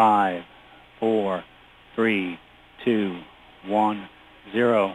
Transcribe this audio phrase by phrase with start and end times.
[0.00, 0.42] five,
[0.98, 1.42] four,
[1.94, 2.38] three,
[2.84, 3.12] two,
[3.68, 3.98] one,
[4.52, 4.90] zero.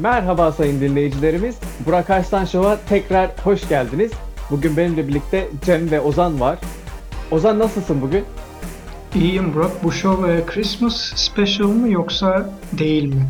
[0.00, 1.60] Merhaba sayın dinleyicilerimiz.
[1.86, 4.12] Burak Arslan Show'a tekrar hoş geldiniz.
[4.50, 6.58] Bugün benimle birlikte Cem ve Ozan var.
[7.30, 8.24] Ozan nasılsın bugün?
[9.14, 9.84] İyiyim Burak.
[9.84, 13.26] Bu show e, Christmas special mı yoksa değil mi?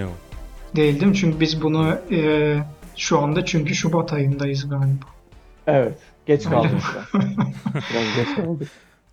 [0.00, 0.12] Yok.
[0.76, 1.16] Değil değil mi?
[1.16, 2.58] Çünkü biz bunu e,
[2.96, 5.06] şu anda çünkü Şubat ayındayız galiba.
[5.66, 5.98] Evet.
[6.26, 6.70] Geç kaldık.
[7.74, 8.68] Biraz geç kaldık.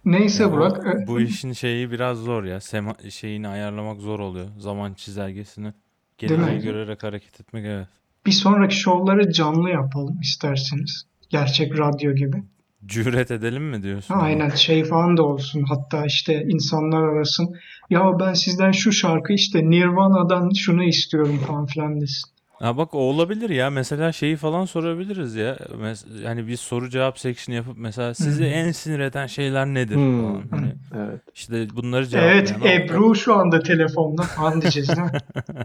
[0.05, 0.85] Neyse Ya Burak.
[0.85, 2.59] o- e, bu işin şeyi biraz zor ya.
[2.61, 4.47] Sema, şeyini ayarlamak zor oluyor.
[4.57, 5.73] Zaman çizelgesini.
[6.17, 7.87] Geleceği görerek hareket etmek evet.
[8.25, 11.05] bir sonraki şovları canlı yapalım isterseniz.
[11.29, 12.43] Gerçek radyo gibi.
[12.85, 14.13] Cüret edelim mi diyorsun?
[14.17, 15.63] Aynen şey falan da olsun.
[15.63, 17.55] Hatta işte insanlar arasın.
[17.89, 22.31] Ya ben sizden şu şarkı işte Nirvana'dan şunu istiyorum falan filan desin.
[22.61, 23.69] Ha bak o olabilir ya.
[23.69, 25.55] Mesela şeyi falan sorabiliriz ya.
[25.55, 30.21] Mes- yani bir soru cevap section yapıp mesela sizi en sinir eden şeyler nedir Hmm.
[30.23, 30.43] falan.
[30.51, 31.21] Hani Evet.
[31.35, 32.37] işte bunları cevaplayan.
[32.37, 35.11] Evet o- Ebru şu anda telefonda falan diyeceğiz değil mi?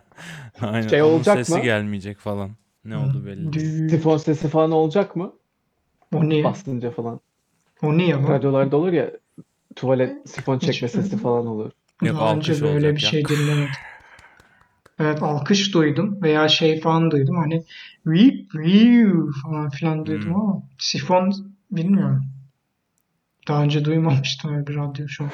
[0.61, 0.89] Aynen.
[0.89, 1.61] Şey onun olacak sesi mı?
[1.65, 2.51] gelmeyecek falan.
[2.85, 3.53] Ne oldu belli.
[3.53, 3.67] değil.
[3.83, 5.33] Dü- Sifon sesi falan olacak mı?
[6.15, 6.45] O niye?
[6.45, 7.21] Bastınca falan.
[7.83, 8.29] O niye bu?
[8.29, 9.11] Radyolarda olur ya
[9.77, 11.71] tuvalet sifon Hiç- çekme sesi falan olur.
[12.03, 13.09] Yok, Daha önce böyle olacak bir ya.
[13.11, 13.69] şey dinlemedim.
[15.01, 17.65] Evet alkış duydum veya şey falan duydum hani
[18.05, 20.41] weep weep falan filan duydum Hmm.
[20.41, 21.33] ama sifon
[21.71, 22.25] bilmiyorum.
[23.49, 25.31] Daha önce duymamıştım öyle bir radyo şu an.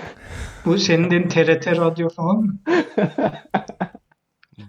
[0.65, 2.59] Bu senin dediğin TRT radyo falan mı?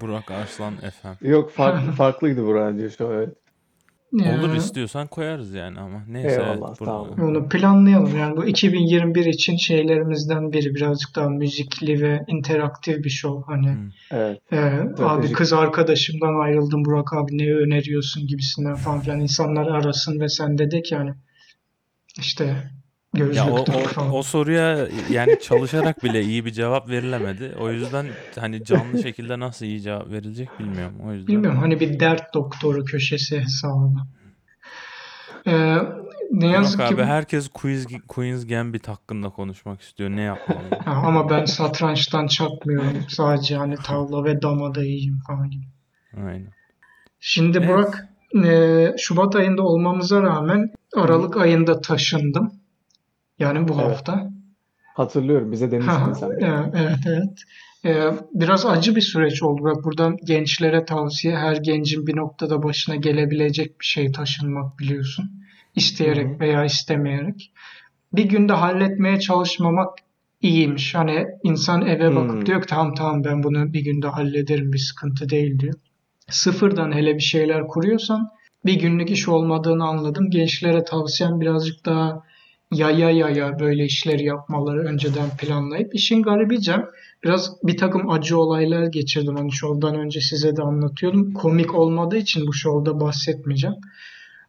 [0.02, 1.28] Burak Arslan FM.
[1.30, 3.43] Yok farklı, farklıydı bu radyo show evet.
[4.14, 6.04] Olur Ee, istiyorsan koyarız yani ama.
[6.08, 7.18] Neyse evet, Eyvallah, sağ olun.
[7.18, 8.18] Onu planlayalım.
[8.18, 13.54] Yani bu 2021 için şeylerimizden biri birazcık daha müzikli ve interaktif bir show.
[13.54, 13.90] Hani Hmm.
[14.12, 14.42] Evet.
[14.52, 20.30] Ee, abi kız arkadaşımdan ayrıldım Burak abi ne öneriyorsun gibisinden falan filan insanlar arasın ve
[20.30, 21.14] sen de de ki hani
[22.20, 22.72] işte
[23.14, 23.66] gözlük Ya o,
[23.98, 27.56] o, o soruya yani çalışarak bile iyi bir cevap verilemedi.
[27.60, 28.06] O yüzden
[28.40, 30.96] hani canlı şekilde nasıl iyi cevap verilecek bilmiyorum.
[31.08, 33.90] O yüzden Bilmiyorum hani bir dert doktoru köşesi hesabı.
[35.48, 35.78] Ee,
[36.32, 40.10] ne yazık Burak ki abi herkes Queens, Queen's Gambit hakkında konuşmak istiyor.
[40.10, 40.60] Ne yapmalı?
[40.86, 43.06] Ha, ama ben satrançtan çakmıyorum.
[43.10, 45.66] Sadece hani tavla ve damada iyiyim falan gibi.
[46.18, 46.54] Aynen.
[47.20, 47.70] Şimdi Evet.
[47.70, 48.08] Burak
[48.46, 52.63] e, Şubat ayında olmamıza rağmen Aralık ayında taşındım.
[53.40, 53.84] Yani bu Evet.
[53.84, 54.30] hafta.
[54.94, 56.30] Hatırlıyorum bize demiştin sen.
[56.74, 57.30] evet, evet.
[57.86, 59.64] Ee, biraz acı bir süreç oldu.
[59.64, 65.32] Bak buradan gençlere tavsiye, her gencin bir noktada başına gelebilecek bir şey taşınmak biliyorsun.
[65.76, 66.40] İsteyerek Hı hı.
[66.40, 67.52] veya istemeyerek.
[68.14, 69.90] Bir günde halletmeye çalışmamak
[70.42, 70.96] iyiymiş.
[70.96, 72.46] Hani insan eve bakıp Hmm.
[72.46, 75.74] diyor ki tamam tamam ben bunu bir günde hallederim bir sıkıntı değil diyor.
[76.30, 78.30] Sıfırdan hele bir şeyler kuruyorsan
[78.66, 80.30] bir günlük iş olmadığını anladım.
[80.30, 82.24] Gençlere tavsiyem birazcık daha
[82.74, 86.86] yaya yaya böyle işleri yapmaları önceden planlayıp işin garibi Cem
[87.24, 89.36] biraz bir takım acı olaylar geçirdim.
[89.36, 91.34] Hani şovdan önce size de anlatıyordum.
[91.34, 93.76] Komik olmadığı için bu şovda bahsetmeyeceğim.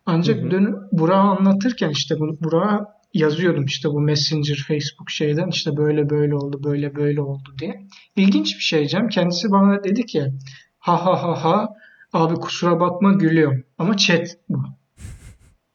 [0.07, 0.51] Ancak Hı hı.
[0.51, 6.35] dün Burak'a anlatırken işte bu Burak'a yazıyordum işte bu Messenger Facebook şeyden işte böyle böyle
[6.35, 7.87] oldu böyle böyle oldu diye.
[8.17, 9.09] İlginç bir şey Cem.
[9.09, 10.33] Kendisi bana dedi ki
[10.79, 11.69] ha ha ha ha
[12.13, 13.65] abi kusura bakma gülüyorum.
[13.79, 14.59] Ama chat bu.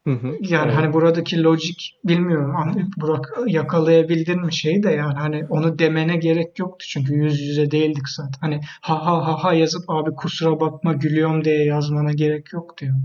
[0.10, 0.38] Hı hı.
[0.42, 0.76] Yani Evet.
[0.78, 2.56] hani buradaki lojik bilmiyorum.
[2.98, 8.10] Burak yakalayabildin mi şeyi de yani hani onu demene gerek yoktu çünkü yüz yüze değildik
[8.10, 8.40] zaten.
[8.42, 12.96] Hani ha ha ha ha yazıp abi kusura bakma gülüyorum diye yazmana gerek yok diyor.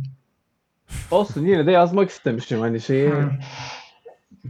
[1.10, 3.30] Olsun yine de yazmak istemişim hani şeyi Hı.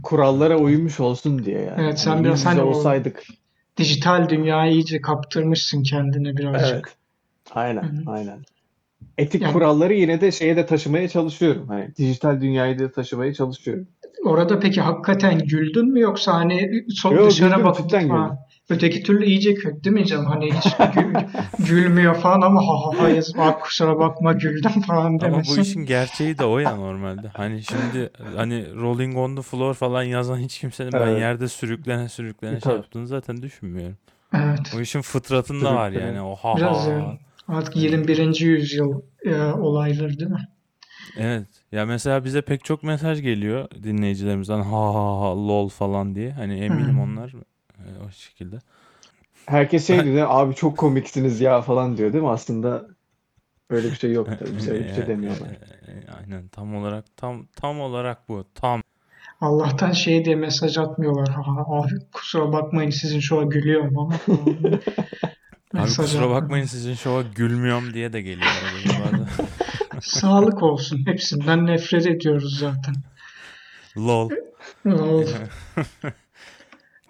[0.03, 1.81] kurallara uymuş olsun diye yani.
[1.81, 3.23] Evet, sen Hani biraz hani o- olsaydık.
[3.77, 6.73] Dijital dünyayı iyice kaptırmışsın kendine birazcık.
[6.75, 6.95] Evet.
[7.51, 8.11] Aynen, Hı hı.
[8.11, 8.39] aynen.
[9.17, 11.67] Etik Yani- kuralları yine de şeye de taşımaya çalışıyorum.
[11.67, 13.87] Hani dijital dünyayı da taşımaya çalışıyorum.
[14.25, 17.91] Orada peki hakikaten güldün mü yoksa hani son Yo, dışarı bakıp
[18.69, 20.25] öteki türlü iyice kötü değil mi canım?
[20.25, 21.13] Hani hiç gül-
[21.67, 23.07] gülmüyor falan ama ha ha
[23.37, 25.61] ha "Aa, kusura bakma güldüm falan Ama bu demesin.
[25.61, 27.27] işin gerçeği de o ya normalde.
[27.33, 31.19] Hani şimdi hani Rolling on the Floor falan yazan hiç kimsenin ben Evet.
[31.19, 33.97] yerde sürüklene sürüklene şey yaptığını zaten düşünmüyorum.
[34.35, 34.73] Evet.
[34.77, 36.21] O işin fıtratında var yani.
[36.21, 36.91] O ha Biraz ha.
[36.91, 37.19] yani.
[37.47, 38.45] Artık 21.
[38.45, 40.47] yüzyıl e, olayları değil mi?
[41.17, 41.47] Evet.
[41.71, 46.31] Ya mesela bize pek çok mesaj geliyor dinleyicilerimizden ha ha ha lol falan diye.
[46.31, 47.01] Hani eminim Hı.
[47.01, 47.33] onlar
[47.77, 48.59] e, o şekilde.
[49.45, 52.29] Herkes şey diyor, abi çok komiksiniz ya falan diyor değil mi?
[52.29, 52.87] Aslında
[53.69, 54.57] öyle bir şey yok tabii.
[54.57, 55.47] Bize öyle bir şey E, demiyorlar.
[55.47, 58.45] e, e, Aynen tam olarak tam tam olarak bu.
[58.55, 58.81] Tam.
[59.41, 61.29] Allah'tan şey diye mesaj atmıyorlar.
[61.29, 64.13] Ha, ha, kusura bakmayın sizin şu an gülüyorum ama.
[65.75, 69.27] Abi Mesaj kusura bakmayın sizin şova gülmüyorum diye de geliyor arada bazen.
[70.01, 71.05] Sağlık olsun.
[71.05, 72.95] Hepsinden nefret ediyoruz zaten.
[73.97, 74.29] Lol.
[74.85, 75.29] Oldu.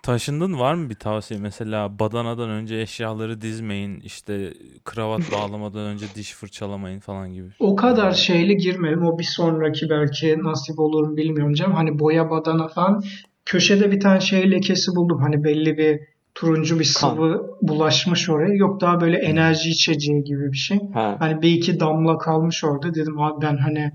[0.04, 1.40] Taşındın var mı bir tavsiye?
[1.40, 4.54] Mesela badanadan önce eşyaları dizmeyin, işte
[4.84, 7.48] kravat bağlamadan önce diş fırçalamayın falan gibi.
[7.60, 9.06] O kadar şeyli girmedim.
[9.06, 11.74] O bir sonraki belki nasip olur mu bilmiyorum canım.
[11.74, 13.04] Hani boya badana falan.
[13.46, 15.22] Köşede bir tane şey lekesi buldum.
[15.22, 16.00] Hani belli bir
[16.36, 17.10] turuncu bir Kan.
[17.10, 18.54] sıvı bulaşmış oraya.
[18.54, 20.80] Yok daha böyle enerji içeceği gibi bir şey.
[20.94, 21.16] Ha.
[21.20, 22.96] Hani bir iki damla kalmış orada.
[22.96, 23.92] Dedim abi ben hani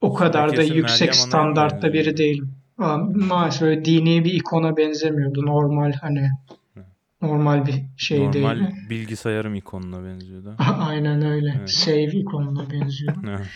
[0.00, 1.94] o kadar da Lekesi yüksek Meryem standartta benziyor.
[1.94, 2.54] biri değilim.
[2.78, 5.46] Ama Maalesef öyle dini bir ikona benzemiyordu.
[5.46, 6.30] Normal hani
[7.22, 8.66] normal bir şey Normal değil.
[8.90, 10.54] bilgisayarım ikonuna benziyordu.
[10.88, 11.54] Aynen öyle.
[11.58, 11.70] Evet.
[11.70, 13.14] Save ikonuna benziyor.
[13.28, 13.46] Evet.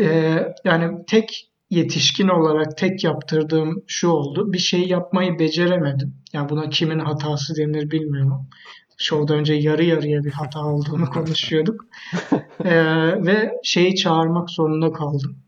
[0.00, 4.52] Ee, yani tek yetişkin olarak tek yaptırdığım şu oldu.
[4.52, 6.14] Bir şey yapmayı beceremedim.
[6.32, 8.48] Yani buna kimin hatası denir bilmiyorum.
[8.98, 11.84] Şovda önce yarı yarıya bir hata olduğunu konuşuyorduk.
[12.64, 15.38] Ee, ve şeyi çağırmak zorunda kaldım.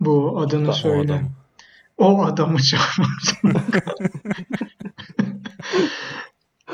[0.00, 1.12] Bu adını O O söyle.
[1.12, 1.30] adam.
[1.98, 4.10] O adamı çağırmak zorunda kaldım.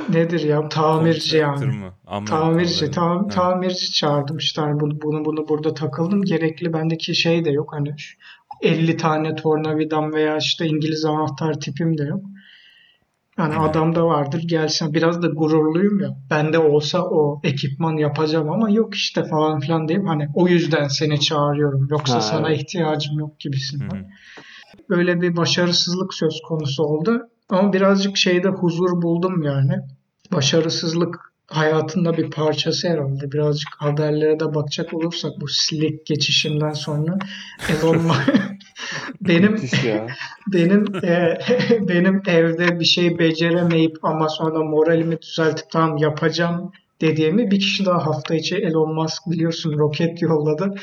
[0.08, 0.68] Nedir ya?
[0.68, 1.90] Tamirci yani.
[2.26, 6.22] Tamirci, tam, tamirci çağırdım işte hani bunu, bunu bunu burada takıldım.
[6.22, 7.94] Gerekli bendeki şey de yok hani
[8.62, 12.20] 50 tane tornavidam veya işte İngiliz anahtar tipim de yok.
[13.38, 13.70] Yani Evet.
[13.70, 14.94] adamda vardır gelsin.
[14.94, 16.08] Biraz da gururluyum ya.
[16.30, 20.06] Bende olsa o ekipman yapacağım ama yok işte falan filan diyeyim.
[20.08, 21.88] Hani o yüzden seni çağırıyorum.
[21.90, 22.60] Yoksa Ha, sana evet.
[22.60, 23.96] ihtiyacım yok gibisinden.
[23.96, 24.04] hı.
[24.90, 27.20] Böyle bir başarısızlık söz konusu oldu.
[27.48, 29.72] Ama birazcık şeyde huzur buldum yani.
[30.32, 33.32] Başarısızlık hayatında bir parçası herhalde.
[33.32, 37.18] Birazcık haberlere de bakacak olursak bu Slick geçişinden sonra
[37.68, 38.32] Elon Musk
[39.20, 39.56] benim
[40.52, 41.38] benim e,
[41.88, 48.06] benim evde bir şey beceremeyip ama sonra moralimi düzeltip tamam yapacağım dediğimi bir kişi daha
[48.06, 50.74] hafta içi Elon Musk biliyorsun roket yolladı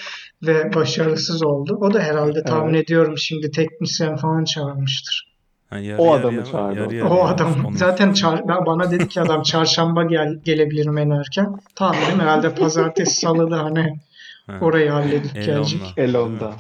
[0.44, 1.78] ve başarısız oldu.
[1.82, 5.33] O da herhalde tahmin ediyorum şimdi teknisyen falan çağırmıştır.
[5.74, 6.46] Ha, yarı O adamı mı?
[6.52, 6.80] çağırdı.
[6.80, 10.98] Yarı O yarıya adam onu- zaten çağır, ben- bana dedi ki adam çarşamba gel, gelebilirim
[10.98, 11.56] en erken.
[11.76, 14.00] Tahminim herhalde pazartesi salıda hani
[14.48, 14.58] Ha.
[14.62, 15.82] orayı halledip Elon'la, gelecek.
[15.98, 16.54] Elon'da.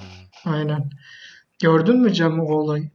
[0.45, 0.89] Aynen.
[1.63, 2.89] Gördün mü Cem o olayı?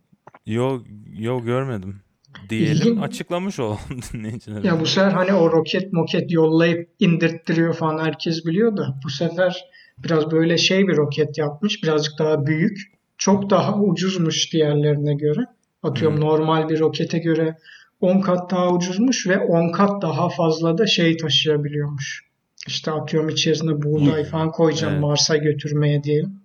[0.47, 0.81] Yo,
[1.19, 2.01] yo görmedim.
[2.49, 3.79] Diyelim İlgin- açıklamış olalım
[4.13, 4.67] dinleyicilere.
[4.67, 9.65] Ya bu sefer hani o roket moket yollayıp indirttiriyor falan herkes biliyor da bu sefer
[9.99, 11.83] biraz böyle şey bir roket yapmış.
[11.83, 12.79] Birazcık daha büyük.
[13.19, 15.41] Çok daha ucuzmuş diğerlerine göre.
[15.83, 16.21] Atıyorum Hı.
[16.21, 17.59] normal bir rokete göre
[18.01, 22.29] 10 kat daha ucuzmuş ve 10 kat daha fazla da şey taşıyabiliyormuş.
[22.67, 25.03] İşte atıyorum içerisine buğday falan koyacağım Evet.
[25.03, 26.41] Mars'a götürmeye diyelim.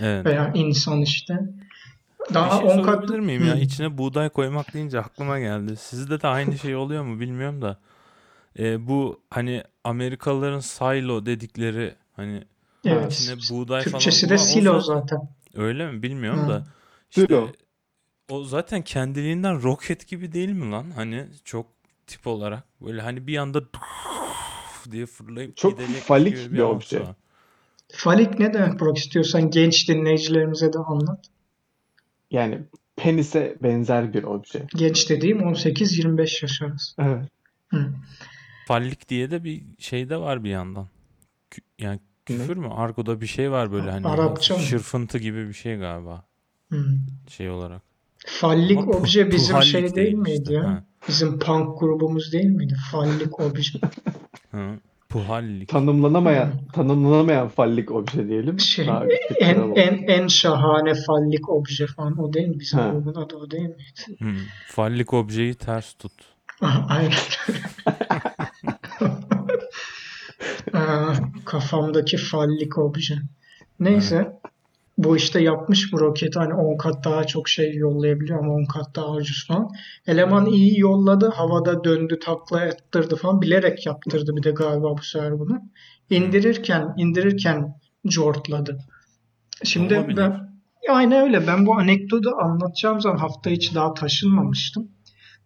[0.00, 0.26] Evet.
[0.26, 1.34] Veya insan işte.
[2.30, 3.54] Bir Daha şey 10 kat miyim ya?
[3.54, 3.58] Hı.
[3.58, 5.76] İçine buğday koymak deyince aklıma geldi.
[5.76, 7.78] Sizde de aynı şey oluyor mu bilmiyorum da.
[8.58, 12.44] Ee, bu hani Amerikalıların silo dedikleri hani
[12.84, 13.12] Evet.
[13.12, 15.28] içine buğday falan Türkçesi de silo zaten- zaten.
[15.64, 16.48] Öyle mi bilmiyorum Hı.
[16.48, 16.66] da.
[17.10, 17.48] İşte Silo.
[18.30, 20.90] O zaten kendiliğinden roket gibi değil mi lan?
[20.90, 21.66] Hani çok
[22.06, 23.62] tip olarak böyle hani bir anda
[24.90, 27.14] diye fırlayıp Çok falik gibi bir havası obje.
[27.92, 31.24] Falik ne demek Burak istiyorsan genç dinleyicilerimize de anlat.
[32.30, 32.60] Yani
[32.96, 34.66] penise benzer bir obje.
[34.76, 36.94] Genç dediğim 18-25 yaş arası.
[36.98, 37.28] Evet.
[37.68, 37.92] Hı.
[38.66, 40.88] Fallik diye de bir şey de var bir yandan.
[41.78, 42.68] Yani küfür mü?
[42.70, 44.60] Argo'da bir şey var böyle hani Arapça mı?
[44.62, 46.24] şırfıntı gibi bir şey galiba
[46.70, 46.84] Hı.
[47.28, 47.89] şey olarak.
[48.26, 50.64] Fallik Ama pu- obje bizim puhallik şey değil değil miydi işte, ya?
[50.64, 50.84] ha.
[51.08, 52.74] Bizim punk grubumuz değil miydi?
[52.92, 53.78] Fallik obje.
[54.50, 54.70] Hı.
[55.08, 55.68] Puhallik.
[55.68, 58.60] Tanımlanamayan, tanımlanamayan fallik obje diyelim.
[58.60, 59.04] Şey, Daha
[59.40, 62.60] en, en, en şahane fallik obje falan o değil mi?
[62.60, 62.88] Bizim Ha.
[62.90, 64.16] grubun adı o değil miydi?
[64.18, 64.26] Hı.
[64.68, 66.12] Fallik objeyi ters tut.
[66.88, 67.12] Aynen.
[70.72, 71.14] Aa,
[71.44, 73.14] Kafamdaki fallik obje.
[73.80, 74.40] Neyse.
[75.04, 78.96] Bu işte yapmış bu roketi hani 10 kat daha çok şey yollayabiliyor ama 10 kat
[78.96, 79.68] daha ucuz falan.
[80.06, 81.28] Eleman iyi yolladı.
[81.28, 83.40] Havada döndü takla ettirdi falan.
[83.42, 85.60] Bilerek yaptırdı bir de galiba bu sefer bunu.
[86.10, 87.74] İndirirken indirirken
[88.06, 88.78] cortladı.
[89.64, 90.16] Şimdi Olabilir.
[90.16, 90.50] ben
[90.88, 91.46] Aynen öyle.
[91.46, 94.88] Ben bu anekdotu anlatacağım zaman hafta içi daha taşınmamıştım.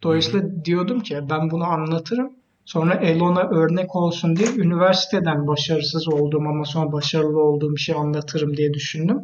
[0.03, 2.33] Dolayısıyla diyordum ki ben bunu anlatırım.
[2.65, 8.57] Sonra Elon'a örnek olsun diye üniversiteden başarısız olduğum ama sonra başarılı olduğum bir şey anlatırım
[8.57, 9.19] diye düşündüm.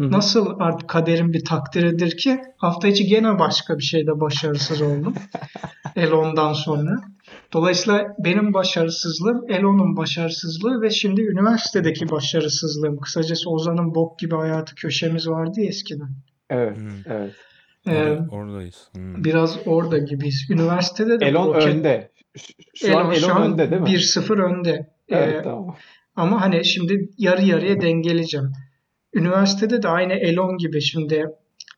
[0.00, 0.10] Hı hı.
[0.10, 5.14] Nasıl artık kaderin bir takdiridir ki hafta içi gene başka bir şeyde başarısız oldum.
[5.96, 7.00] Elon'dan sonra.
[7.52, 13.00] Dolayısıyla benim başarısızlığım, Elon'un başarısızlığı ve şimdi üniversitedeki başarısızlığım.
[13.00, 16.08] Kısacası Ozan'ın bok gibi hayatı köşemiz vardı ya eskiden.
[16.50, 16.88] Evet, Hı.
[17.06, 17.32] evet.
[17.86, 18.88] Ee, Orada- oradayız.
[18.94, 19.24] Hmm.
[19.24, 20.46] biraz orada gibiyiz.
[20.50, 22.10] Üniversitede de Elon roket- önde.
[22.74, 23.88] Şu, şu an Elon Elon önde değil mi?
[23.88, 24.90] 1-0 önde.
[25.08, 25.76] Evet Ee, tamam.
[26.16, 28.52] Ama hani şimdi yarı yarıya dengeleyeceğim.
[29.14, 31.26] Üniversitede de aynı Elon gibi şimdi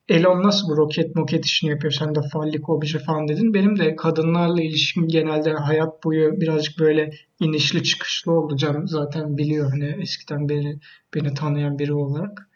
[0.09, 1.93] Elon nasıl bu roket moket işini yapıyor?
[1.93, 3.55] Sen de fallik obje falan dedin.
[3.55, 7.11] Benim de kadınlarla ilişkim genelde hayat boyu birazcık böyle
[7.41, 8.89] inişli çıkışlı olacağım.
[8.89, 10.79] Zaten biliyor hani eskiden beri
[11.15, 12.49] beni tanıyan biri olarak.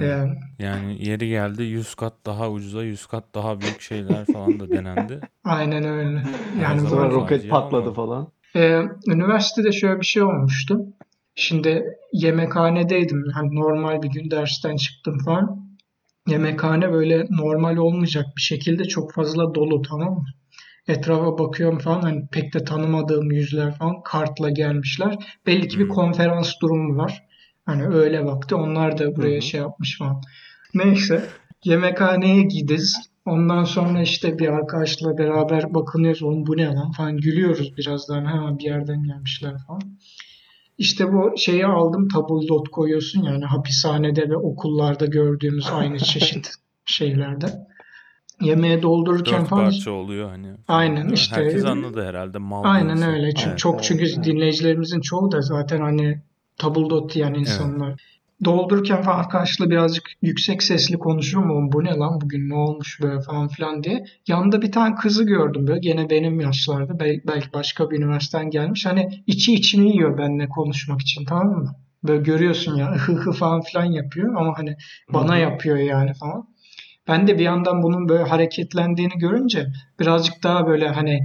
[0.00, 0.24] Ee,
[0.58, 5.20] Yani yeri geldi 100 kat daha ucuza 100 kat daha büyük şeyler falan da denendi.
[5.44, 6.22] aynen öyle.
[6.62, 7.94] Yani zaman Sonra böyle- roket patladı olmadı.
[7.94, 8.28] falan.
[8.56, 10.78] Ee, üniversitede şöyle bir şey olmuştu.
[11.40, 13.24] Şimdi yemekhanedeydim.
[13.34, 15.70] Hani normal bir gün dersten çıktım falan.
[16.28, 20.24] Yemekhane böyle normal olmayacak bir şekilde çok fazla dolu tamam mı?
[20.88, 25.14] Etrafa bakıyorum falan hani pek de tanımadığım yüzler falan kartla gelmişler.
[25.46, 27.22] Belli ki bir konferans durumu var.
[27.66, 29.42] Hani öyle vakti onlar da buraya Hı hı.
[29.42, 30.22] şey yapmış falan.
[30.74, 31.24] Neyse
[31.64, 33.10] yemekhaneye gidiz.
[33.26, 36.22] Ondan sonra işte bir arkadaşla beraber bakınıyoruz.
[36.22, 38.24] Oğlum bu ne lan falan gülüyoruz birazdan.
[38.24, 39.82] Ha bir yerden gelmişler falan.
[40.80, 46.50] İşte bu şeyi aldım tabldot koyuyorsun yani hapishanede ve okullarda gördüğümüz aynı çeşit
[46.84, 47.46] şeylerde.
[48.40, 50.54] Yemeğe doldururken Dört falan parça oluyor hani.
[50.68, 53.34] Aynen, işte- Herkes anladı herhalde mal Aynen öyle.
[53.34, 53.58] Çünkü Evet.
[53.58, 54.24] çok Evet, çünkü evet.
[54.24, 56.22] dinleyicilerimizin çoğu da zaten hani
[56.58, 58.02] tabldot yani insanlar.
[58.44, 61.50] Doldururken falan arkadaşla birazcık yüksek sesli konuşuyorum.
[61.50, 64.04] Oğlum bu ne lan bugün ne olmuş böyle falan filan diye.
[64.28, 67.00] Yanında bir tane kızı gördüm böyle gene benim yaşlarda.
[67.00, 68.86] Bel- belki başka bir üniversiteden gelmiş.
[68.86, 71.74] Hani içi içini yiyor benimle konuşmak için tamam mı?
[72.04, 74.76] Böyle görüyorsun ya hı hı falan filan yapıyor ama hani
[75.12, 76.48] bana yapıyor yani falan.
[77.08, 79.66] Ben de bir yandan bunun böyle hareketlendiğini görünce
[80.00, 81.20] birazcık daha böyle hani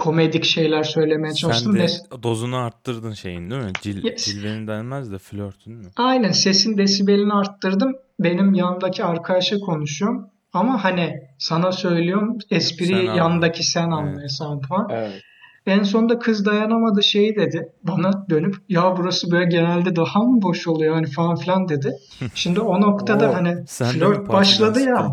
[0.00, 1.78] komedik şeyler söylemeye çalıştım.
[1.78, 3.72] Sen de dozunu arttırdın şeyin değil mi?
[3.82, 4.24] Cil, Yes.
[4.24, 5.84] Cilvenin denmez de flörtün mü?
[5.96, 7.92] Aynen sesin desibelini arttırdım.
[8.20, 10.26] Benim yanımdaki arkadaşa konuşuyorum.
[10.52, 13.92] Ama hani sana söylüyorum espriyi Sen yandaki sen Evet.
[13.92, 14.88] anla hesabı falan.
[14.90, 15.22] Evet.
[15.66, 17.72] En sonunda kız dayanamadı şey dedi.
[17.82, 21.96] Bana dönüp ya burası böyle genelde daha mı boş oluyor hani falan filan dedi.
[22.34, 25.12] Şimdi o noktada Oo, hani flört başladı ya.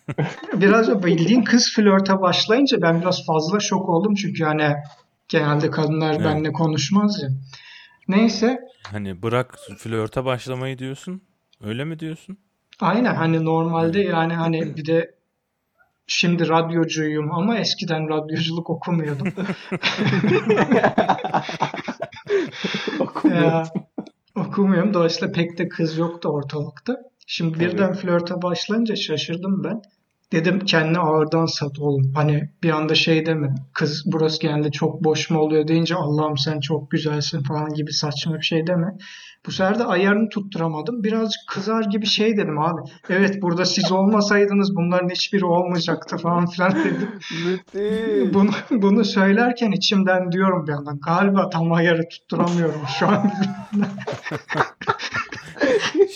[0.54, 4.14] Biraz bildiğin kız flörte başlayınca ben biraz fazla şok oldum.
[4.14, 4.74] Çünkü hani
[5.28, 6.24] genelde kadınlar Evet.
[6.24, 7.28] benimle konuşmaz ya.
[8.08, 11.22] Neyse Hani bırak flörte başlamayı diyorsun.
[11.64, 12.38] Öyle mi diyorsun?
[12.80, 15.14] Aynen hani normalde yani hani bir de
[16.08, 19.28] şimdi radyocuyum ama eskiden radyoculuk okumuyordum.
[23.24, 23.64] Ya,
[24.36, 24.94] okumuyorum.
[24.94, 26.96] Dolayısıyla pek de kız yoktu ortalıkta.
[27.26, 27.64] Şimdi Tabii.
[27.64, 29.82] birden flörte başlayınca şaşırdım ben.
[30.32, 32.12] Dedim kendini ağırdan sat oğlum.
[32.14, 33.54] Hani bir anda şey deme.
[33.72, 38.34] Kız burası genelde çok boş mu oluyor deyince Allah'ım sen çok güzelsin falan gibi saçma
[38.34, 38.94] bir şey deme.
[39.46, 41.04] Bu sefer de ayarını tutturamadım.
[41.04, 42.80] Birazcık kızar gibi şey dedim abi.
[43.08, 47.08] Evet burada siz olmasaydınız bunların hiçbiri olmayacaktı falan filan dedim.
[48.34, 53.32] Bunu, bunu söylerken içimden diyorum bir yandan galiba tam ayarı tutturamıyorum şu an.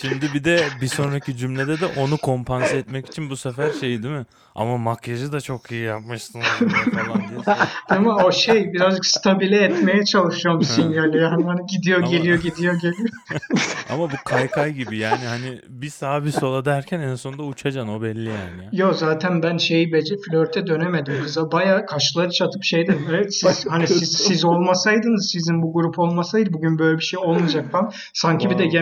[0.01, 4.15] Şimdi bir de bir sonraki cümlede de onu kompanse etmek için bu sefer şey değil
[4.15, 4.25] mi?
[4.55, 6.45] Ama makyajı da çok iyi yapmışsınız
[6.91, 7.55] falan diye.
[7.89, 13.09] Ama o şey birazcık stabile etmeye çalışıyorum sinyali yani hani gidiyor Ama- geliyor gidiyor geliyor.
[13.89, 18.01] Ama bu kaykay gibi yani hani bir sağa bir sola derken en sonunda uçacaksın o
[18.01, 18.63] belli yani.
[18.63, 18.69] ya.
[18.71, 23.65] Yo zaten ben şeyi bece flörte dönemedim kıza baya kaşları çatıp şey dedim evet siz
[23.69, 27.91] hani siz, siz olmasaydınız sizin bu grup olmasaydı bugün böyle bir şey olmayacak falan.
[28.13, 28.79] Sanki bir de Wow.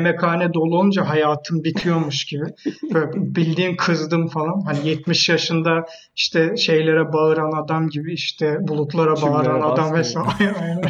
[0.52, 2.44] Yemekhane dolu olunca hayatım bitiyormuş gibi.
[2.94, 4.62] Böyle bildiğin kızdım falan.
[4.66, 10.56] Hani 70 yaşında işte şeylere bağıran adam gibi işte bulutlara Çimlere bağıran adam vesaire.
[10.62, 10.82] Aynen.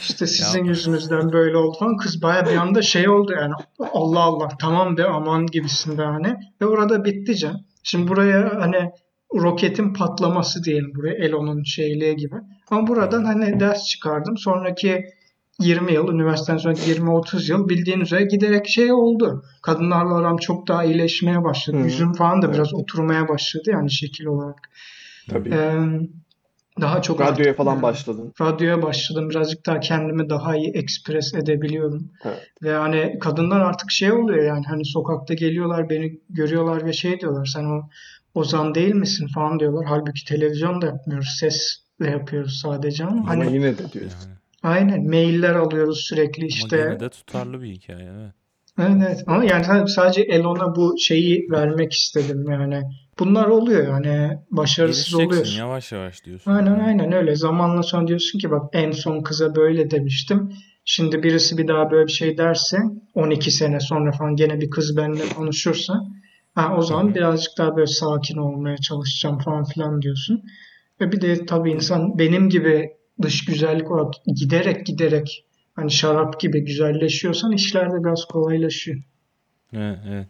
[0.00, 1.96] İşte sizin yüzünüzden böyle oldu falan.
[1.96, 3.54] Kız baya bir anda şey oldu yani
[3.92, 6.36] Allah Allah tamam be aman gibisinde hani.
[6.60, 7.60] Ve orada bitti can.
[7.82, 8.90] Şimdi buraya hani
[9.34, 12.36] roketin patlaması diyelim buraya Elon'un şeyliği gibi.
[12.70, 14.38] Ama buradan hani ders çıkardım.
[14.38, 15.04] Sonraki
[15.60, 19.42] 20 yıl, üniversiteden sonra 20-30 yıl bildiğin üzere giderek şey oldu.
[19.62, 21.76] Kadınlarla aram çok daha iyileşmeye başladı.
[21.78, 21.82] Hı.
[21.84, 22.56] Yüzüm falan da Evet.
[22.56, 24.56] biraz oturmaya başladı yani şekil olarak.
[25.30, 25.48] Tabii.
[25.54, 25.72] Ee,
[26.80, 28.32] daha çok Radyoya artık- falan başladın.
[28.40, 29.30] radyoya başladım.
[29.30, 32.10] Birazcık daha kendimi daha iyi ekspres edebiliyorum.
[32.24, 32.48] Evet.
[32.62, 37.46] Ve hani kadınlar artık şey oluyor yani hani sokakta geliyorlar beni görüyorlar ve şey diyorlar
[37.46, 37.82] sen o
[38.34, 39.84] Ozan değil misin falan diyorlar.
[39.88, 41.36] Halbuki televizyon da yapmıyoruz.
[41.40, 44.28] Sesle yapıyoruz sadece ama Ama hani yine de diyorsun.
[44.28, 44.38] Yani.
[44.62, 46.76] Aynen mailler alıyoruz sürekli Ama işte.
[46.76, 48.10] gene de tutarlı bir hikaye
[48.78, 49.24] evet.
[49.26, 52.82] Ama yani sadece- Elon'a bu şeyi vermek istedim yani.
[53.18, 55.58] Bunlar oluyor yani başarısız oluyorsun.
[55.58, 56.50] yavaş yavaş diyorsun.
[56.50, 57.36] Aynen aynen öyle.
[57.36, 60.52] Zamanla sonra diyorsun ki bak en son kıza böyle demiştim.
[60.84, 62.76] Şimdi birisi bir daha böyle bir şey derse
[63.14, 65.94] 12 sene sonra falan gene bir kız benimle konuşursa
[66.54, 70.42] Ha, o zaman birazcık daha böyle sakin olmaya çalışacağım falan filan diyorsun.
[71.00, 72.90] Ve bir de tabii insan benim gibi
[73.22, 79.02] dış güzellik olarak giderek giderek hani şarap gibi güzelleşiyorsan işler de biraz kolaylaşıyor.
[79.72, 80.26] Evet, evet.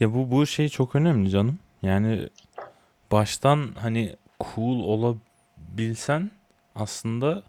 [0.00, 1.58] Ya bu bu şey çok önemli canım.
[1.82, 2.28] Yani
[3.12, 4.16] baştan hani
[4.54, 6.30] cool olabilsen
[6.74, 7.42] aslında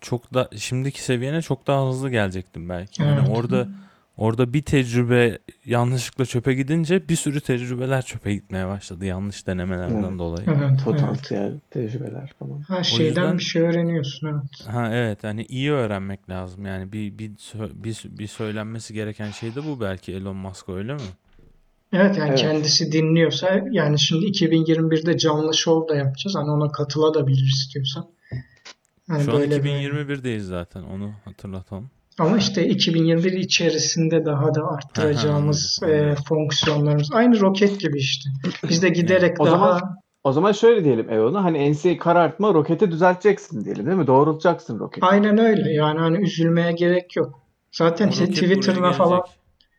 [0.00, 3.02] çok da şimdiki seviyene çok daha hızlı gelecektin belki.
[3.02, 3.38] Yani Evet.
[3.38, 3.68] orada
[4.16, 10.18] orada bir tecrübe yanlışlıkla çöpe gidince bir sürü tecrübeler çöpe gitmeye başladı yanlış denemelerden Evet.
[10.18, 10.46] dolayı.
[10.48, 10.84] Evet, evet.
[10.84, 12.64] Potansiyel tecrübeler falan.
[12.68, 14.66] Her şeyden yüzden- bir şey öğreniyorsun evet.
[14.74, 16.66] Ha evet hani iyi öğrenmek lazım.
[16.66, 17.30] Yani bir bir
[17.74, 21.00] bir, bir söylenmesi gereken şey de bu belki Elon Musk öyle mi?
[21.92, 22.38] Evet yani Evet.
[22.40, 26.34] kendisi dinliyorsa yani şimdi 2021'de canlı şov da yapacağız.
[26.36, 28.06] Hani ona katılabilir istiyorsan.
[29.08, 31.90] Hani Şu an böyle bir- 2021'deyiz zaten onu hatırlatalım.
[32.18, 37.12] Ama işte 2021 içerisinde daha da arttıracağımız e, fonksiyonlarımız.
[37.12, 38.30] Aynı roket gibi işte.
[38.68, 42.90] Biz de giderek O daha zaman- O zaman şöyle diyelim Eon'a hani NC'yi karartma roketi
[42.90, 44.06] düzelteceksin diyelim değil mi?
[44.06, 45.06] Doğrultacaksın roketi.
[45.06, 45.72] aynen öyle.
[45.72, 47.40] Yani hani üzülmeye gerek yok.
[47.72, 49.20] Zaten işte Twitter'ına falan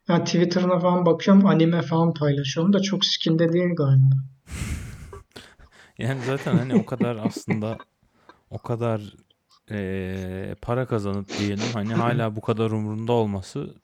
[0.10, 4.16] yani Twitter'ına falan bakıyorum anime falan paylaşıyorum da çok skinde değil galiba.
[5.98, 7.78] Yani zaten hani o kadar aslında
[8.50, 9.02] o kadar
[9.72, 13.76] eee, para kazanıp diyelim hani hala bu kadar umurunda olması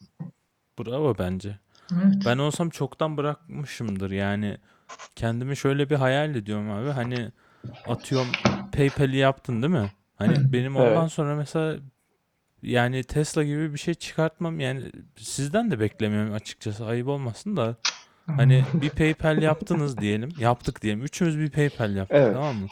[0.79, 1.59] bravo bence.
[1.93, 2.15] Evet.
[2.25, 4.57] Ben olsam çoktan bırakmışımdır yani
[5.15, 7.31] kendimi şöyle bir hayal ediyorum abi hani
[7.85, 8.37] atıyorum
[8.71, 9.91] PayPal'i yaptın değil mi?
[10.15, 11.11] Hani benim ondan Evet.
[11.11, 11.77] sonra mesela
[12.63, 17.75] yani Tesla gibi bir şey çıkartmam yani sizden de beklemiyorum açıkçası ayıp olmasın da
[18.27, 22.33] hani bir PayPal yaptınız diyelim yaptık diyelim üçümüz bir PayPal yaptık Evet.
[22.33, 22.69] tamam mı?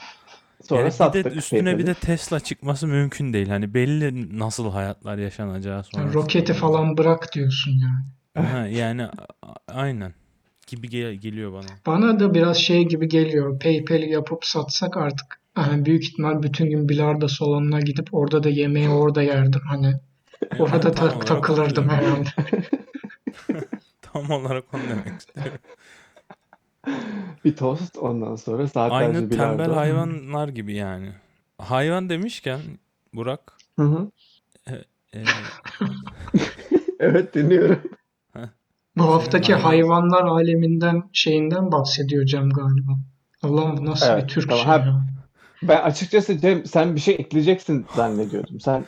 [0.64, 1.88] Sonra Yani bir sattık de üstüne bir PayPal'i.
[1.88, 3.48] de Tesla çıkması mümkün değil.
[3.50, 6.14] Hani belli nasıl hayatlar yaşanacağı Yani sonrasında.
[6.24, 8.48] roketi falan bırak diyorsun yani.
[8.48, 9.08] Ha, yani
[9.68, 10.14] aynen
[10.68, 11.66] gibi gel- geliyor bana.
[11.86, 13.60] Bana da biraz şey gibi geliyor.
[13.60, 18.90] PayPal'i yapıp satsak artık yani büyük ihtimal bütün gün bilardo salonuna gidip orada da yemeği
[18.90, 19.62] orada yerdim.
[19.68, 19.86] Hani
[20.52, 22.30] Yani orada ta- takılırdım herhalde.
[24.02, 25.60] Tam olarak onu demek istiyorum.
[27.46, 29.76] Bir tost ondan sonra saatlerce Aynı tembel bilardo.
[29.76, 31.10] hayvanlar gibi yani.
[31.58, 32.60] Hayvan demişken
[33.14, 34.12] Burak Hı hı.
[34.68, 34.84] e,
[37.00, 37.80] Evet dinliyorum.
[38.98, 42.92] Bu haftaki hayvan- hayvanlar aleminden şeyinden bahsediyor Cem galiba.
[43.44, 44.88] Allah'ım bu nasıl Evet, bir Türkçe tamam.
[44.88, 45.04] ya.
[45.64, 48.60] Ben açıkçası Cem sen bir şey ekleyeceksin zannediyordum.
[48.60, 48.86] Sen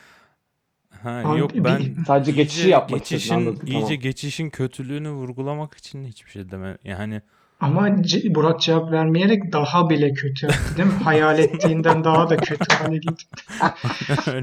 [1.02, 4.00] ha Abi yok bir- ben sadece iyice geçişi yapmak istedin, geçişin anladım, iyice tamam.
[4.00, 6.78] geçişin kötülüğünü vurgulamak için hiçbir şey deme.
[6.84, 7.22] Yani
[7.62, 7.96] Ama
[8.34, 10.94] Burak cevap vermeyerek daha bile kötü yaptı değil mi?
[11.04, 13.24] Hayal ettiğinden daha da kötü hale gitti.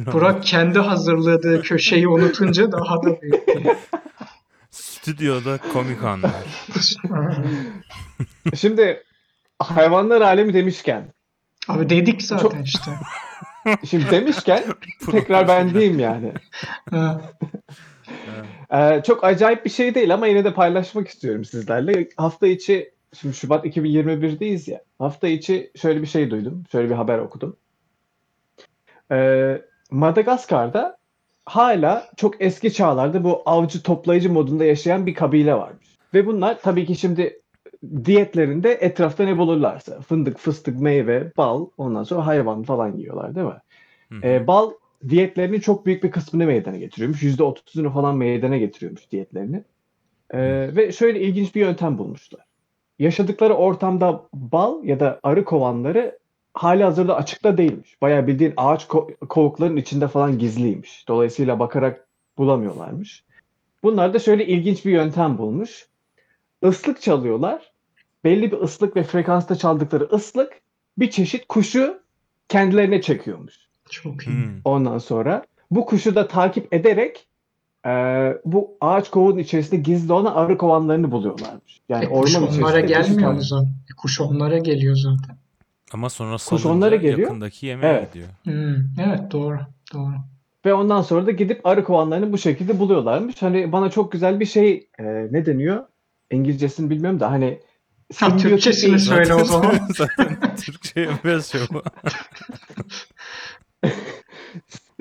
[0.13, 3.43] Burak kendi hazırladığı köşeyi unutunca daha da büyük.
[4.71, 6.31] Stüdyoda komik anlar.
[8.55, 9.03] Şimdi
[9.59, 11.13] hayvanlar alemi demişken
[11.67, 12.91] Abi dedik zaten Çok- işte.
[13.89, 14.63] şimdi demişken
[15.11, 16.33] tekrar ben diyeyim yani.
[18.73, 22.09] Ee, çok acayip bir şey değil ama yine de paylaşmak istiyorum sizlerle.
[22.17, 24.81] Hafta içi, şimdi Şubat 2021'deyiz ya.
[24.99, 26.63] Hafta içi şöyle bir şey duydum.
[26.71, 27.57] Şöyle bir haber okudum.
[29.11, 30.97] Ee, Madagaskar'da
[31.45, 35.87] hala çok eski çağlarda bu avcı toplayıcı modunda yaşayan bir kabile varmış.
[36.13, 37.41] Ve bunlar tabii ki şimdi
[38.05, 43.61] diyetlerinde etrafta ne bulurlarsa fındık, fıstık, meyve, bal ondan sonra hayvan falan yiyorlar değil mi?
[44.09, 44.27] Hı hı.
[44.27, 44.71] E, bal
[45.09, 47.23] diyetlerinin çok büyük bir kısmını meydana getiriyormuş.
[47.23, 49.63] %30'unu falan meydana getiriyormuş diyetlerini.
[50.31, 50.39] E,
[50.75, 52.41] ve şöyle ilginç bir yöntem bulmuşlar.
[52.99, 56.19] Yaşadıkları ortamda bal ya da arı kovanları
[56.53, 58.01] hali hazırda açıkta değilmiş.
[58.01, 61.07] Bayağı bildiğin ağaç ko- kovukların içinde falan gizliymiş.
[61.07, 62.07] Dolayısıyla bakarak
[62.37, 63.23] bulamıyorlarmış.
[63.83, 65.87] Bunlar da şöyle ilginç bir yöntem bulmuş.
[66.63, 67.71] Islık çalıyorlar.
[68.23, 70.61] Belli bir ıslık ve frekansta çaldıkları ıslık
[70.97, 71.99] bir çeşit kuşu
[72.49, 73.55] kendilerine çekiyormuş.
[73.89, 74.27] çok iyi.
[74.27, 74.61] Hmm.
[74.65, 77.27] Ondan sonra bu kuşu da takip ederek
[77.85, 77.89] e,
[78.45, 81.81] bu ağaç kovuğun içerisinde gizli olan arı kovanlarını buluyorlarmış.
[81.89, 83.65] Yani E, kuş orman onlara gelmiyor mu zaten?
[83.65, 85.37] E, kuş onlara geliyor zaten.
[85.93, 87.19] Ama sonra Kuş onlara geliyor.
[87.19, 88.13] yakındaki yemeğe Evet.
[88.13, 88.29] gidiyor.
[88.43, 89.59] Hmm, evet doğru.
[89.93, 90.13] Doğru.
[90.65, 93.41] Ve ondan sonra da gidip arı kovanlarını bu şekilde buluyorlarmış.
[93.41, 95.83] Hani bana çok güzel bir şey e, ne deniyor?
[96.31, 97.59] İngilizcesini bilmiyorum da hani
[98.15, 99.75] Ha, simbiyotik Türkçesini bir- söyle o zaman.
[100.65, 101.81] Türkçe yapıyoruz şu an.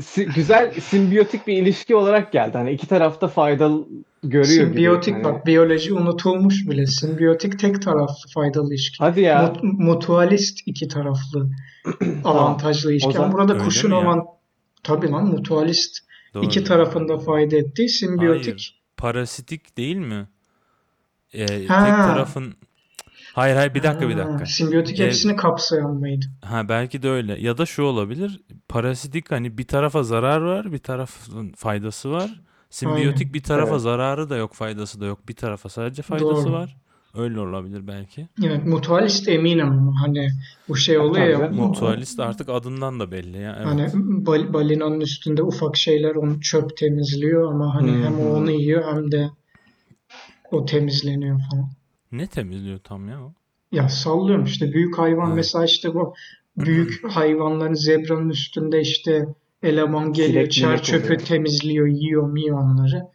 [0.03, 2.59] Si- güzel simbiyotik bir ilişki olarak geldi.
[2.59, 3.87] Hani iki tarafta faydalı
[4.23, 4.67] görüyor gibi.
[4.67, 6.87] Simbiyotik Hani- bak biyoloji unutulmuş bile.
[6.87, 8.97] Simbiyotik tek taraflı faydalı ilişki.
[8.99, 9.43] Hadi ya.
[9.43, 11.51] Mut- mutualist iki taraflı
[12.25, 13.13] avantajlı ilişki.
[13.13, 14.27] Zaman- Ama burada Öyle kuşun avant
[14.83, 15.99] tabii lan mutualist
[16.35, 16.45] Doğru.
[16.45, 18.45] iki tarafında fayda ettiği simbiyotik.
[18.47, 18.79] Hayır.
[18.97, 20.29] Parasitik değil mi?
[21.33, 22.55] Ee, tek tarafın
[23.39, 24.47] Hayır hayır bir dakika bir Ha, dakika.
[24.47, 26.27] Simbiyotik Ee, hepsini kapsayan mıydı?
[26.45, 27.41] Ha belki de öyle.
[27.41, 28.41] Ya da şu olabilir.
[28.69, 32.41] Parasitik hani bir tarafa zarar var, bir tarafın faydası var.
[32.71, 33.81] Simbiyotik bir tarafa Evet.
[33.81, 35.29] zararı da yok, faydası da yok.
[35.29, 36.53] Bir tarafa sadece faydası Doğru.
[36.53, 36.77] var.
[37.15, 38.29] Öyle olabilir belki.
[38.45, 40.29] Evet, mutualist eminim hani
[40.69, 41.63] bu şey oluyor Tabii ya.
[41.67, 43.55] Mutualist artık adından da belli ya.
[43.57, 43.67] Evet.
[43.67, 43.91] hani
[44.27, 49.13] bal- balinanın üstünde ufak şeyler onu çöp temizliyor ama hani Hı hem onu yiyor hem
[49.13, 49.31] de
[50.51, 51.78] o temizleniyor falan.
[52.13, 53.33] Ne temizliyor tam ya o?
[53.73, 55.35] Ya sallıyorum işte büyük hayvan Ha.
[55.35, 56.15] mesela işte bu
[56.57, 59.27] büyük hayvanların zebranın üstünde işte
[59.63, 61.21] eleman geliyor Sinek çer çöpü oluyor.
[61.21, 63.07] temizliyor yiyor miyor onları.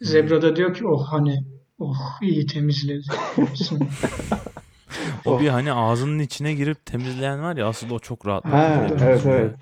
[0.00, 1.44] Zebra da diyor ki oh hani
[1.78, 3.06] oh iyi temizledi.
[5.24, 8.44] O bir hani ağzının içine girip temizleyen var ya asıl o çok rahat.
[8.44, 9.54] Ha, evet evet.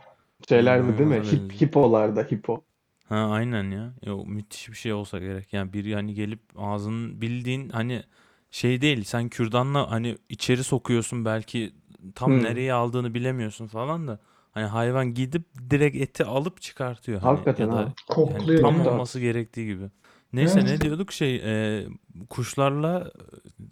[0.49, 1.53] Şeylerde İnanılmaz değil mi?
[1.53, 2.63] Hip, hipolarda hipo.
[3.09, 3.93] Ha aynen ya.
[4.03, 5.53] Ya o müthiş bir şey olsa gerek.
[5.53, 8.03] Yani biri hani gelip ağzının bildiğin hani
[8.51, 9.05] şey değil.
[9.05, 11.73] Sen kürdanla hani içeri sokuyorsun belki
[12.15, 12.43] tam Hmm.
[12.43, 14.19] nereye aldığını bilemiyorsun falan da
[14.53, 17.81] hani hayvan gidip direkt eti alıp çıkartıyor hani Hakikaten ya da ha.
[17.81, 18.61] yani Kokluyor.
[18.63, 19.85] tam olması gerektiği gibi.
[20.33, 20.71] Neyse Evet.
[20.71, 21.85] ne diyorduk şey e,
[22.31, 23.11] kuşlarla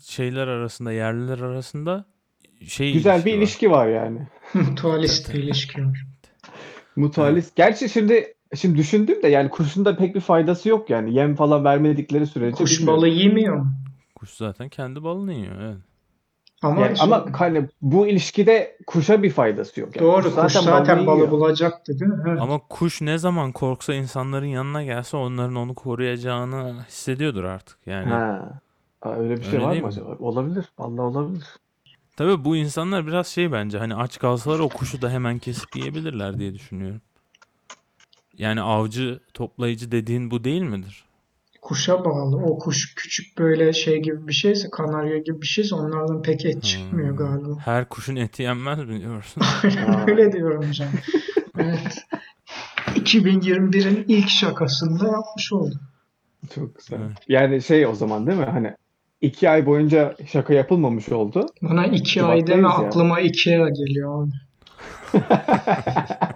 [0.07, 2.05] şeyler arasında yerliler arasında
[2.69, 3.39] şey Güzel bir var.
[3.39, 4.29] ilişki var yani.
[4.55, 6.07] Mutualist bir ilişki var.
[6.97, 7.57] Mutualist.
[7.57, 11.15] Gerçi şimdi şimdi düşündüm de yani kuşun da pek bir faydası yok yani.
[11.15, 12.97] Yem falan vermedikleri sürece Kuş bilmiyorum.
[13.03, 13.73] balı yemiyor mu?
[14.25, 15.61] Kuş zaten kendi balını yiyor.
[15.61, 15.77] Evet.
[16.63, 19.97] Ama, Yani ama hani bu ilişkide kuşa bir faydası yok.
[19.97, 21.31] Yani doğru kuş kuş zaten balı yiyor.
[21.31, 22.23] bulacaktı değil mi?
[22.29, 22.41] Evet.
[22.41, 27.79] Ama kuş ne zaman korksa insanların yanına gelse onların onu koruyacağını hissediyordur artık.
[27.87, 28.61] Yani Ha.
[29.03, 29.87] Aa, öyle bir şey Öyle var mı mi?
[29.87, 30.17] acaba?
[30.19, 30.65] Olabilir.
[30.79, 31.45] Vallahi olabilir.
[32.17, 36.39] tabii bu insanlar biraz şey bence hani aç kalsalar o kuşu da hemen kesip yiyebilirler
[36.39, 37.01] diye düşünüyorum.
[38.39, 41.05] Yani avcı toplayıcı dediğin bu değil midir?
[41.65, 42.37] Kuşa bağlı.
[42.37, 46.63] O kuş küçük böyle şey gibi bir şeyse, kanarya gibi bir şeyse onlardan pek et
[46.63, 47.17] çıkmıyor Hmm.
[47.17, 47.59] galiba.
[47.65, 49.43] Her kuşun eti yenmez mi diyorsun?
[50.07, 50.89] Öyle diyorum hocam.
[51.59, 51.99] Evet.
[52.87, 55.81] 2021'in ilk şakasında yapmış oldum.
[56.55, 56.99] Çok güzel.
[57.01, 57.17] Evet.
[57.29, 58.45] Yani şey o zaman değil mi?
[58.45, 58.75] Hani
[59.21, 61.47] iki ay boyunca şaka yapılmamış oldu.
[61.63, 62.75] Buna iki ay Şubat'tayız deme ya.
[62.75, 64.31] aklıma Ikea geliyor abi.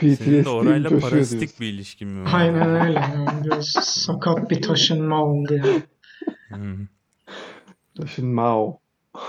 [0.00, 2.30] Senin de orayla parasitik bir ilişkin mi var?
[2.34, 2.98] Aynen öyle.
[2.98, 5.82] Yani biraz sakat bir taşınma oldu yani.
[6.48, 6.86] Hmm.
[7.96, 8.80] Taşın Mao.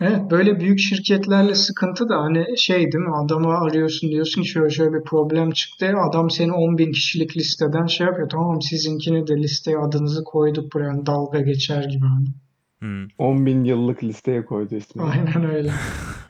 [0.00, 4.70] Evet böyle büyük şirketlerle sıkıntı da hani şey değil mi adamı arıyorsun diyorsun ki şöyle
[4.70, 9.36] şöyle bir problem çıktı adam seni 10 bin kişilik listeden şey yapıyor tamam sizinkini de
[9.36, 12.28] listeye adınızı koyduk buraya hani dalga geçer gibi hani.
[12.78, 13.08] Hmm.
[13.18, 15.06] 10 bin yıllık listeye koydu ismini.
[15.06, 15.72] Aynen öyle.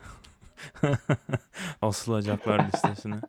[1.83, 3.21] Asılacaklar listesine.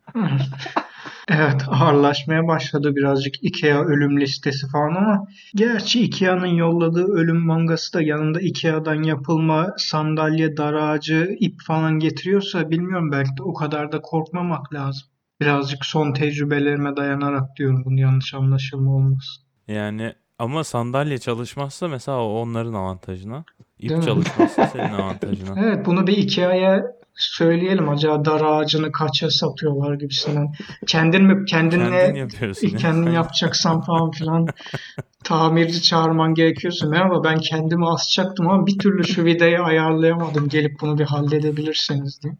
[1.27, 8.01] Evet ağırlaşmaya başladı birazcık Ikea ölüm listesi falan ama gerçi Ikea'nın yolladığı ölüm mangası da
[8.01, 14.01] yanında Ikea'dan yapılma sandalye, dar ağacı, ip falan getiriyorsa bilmiyorum belki de o kadar da
[14.01, 15.07] korkmamak lazım.
[15.41, 19.43] Birazcık son tecrübelerime dayanarak diyorum bunu yanlış anlaşılma olmasın.
[19.67, 23.43] Yani ama sandalye çalışmazsa mesela onların avantajına.
[23.79, 25.55] İp çalışmazsa senin avantajına.
[25.57, 30.51] Evet bunu bir Ikea'ya söyleyelim acaba dar ağacını kaça satıyorlar gibisinden.
[30.87, 32.67] Kendin mi kendinle Kendin yapıyorsun.
[32.67, 32.77] ya.
[32.77, 34.47] kendin yapacaksan falan filan
[35.23, 40.97] tamirci çağırman gerekiyorsa merhaba ben kendimi asacaktım ama bir türlü şu vidayı ayarlayamadım gelip bunu
[40.97, 42.33] bir halledebilirseniz diye.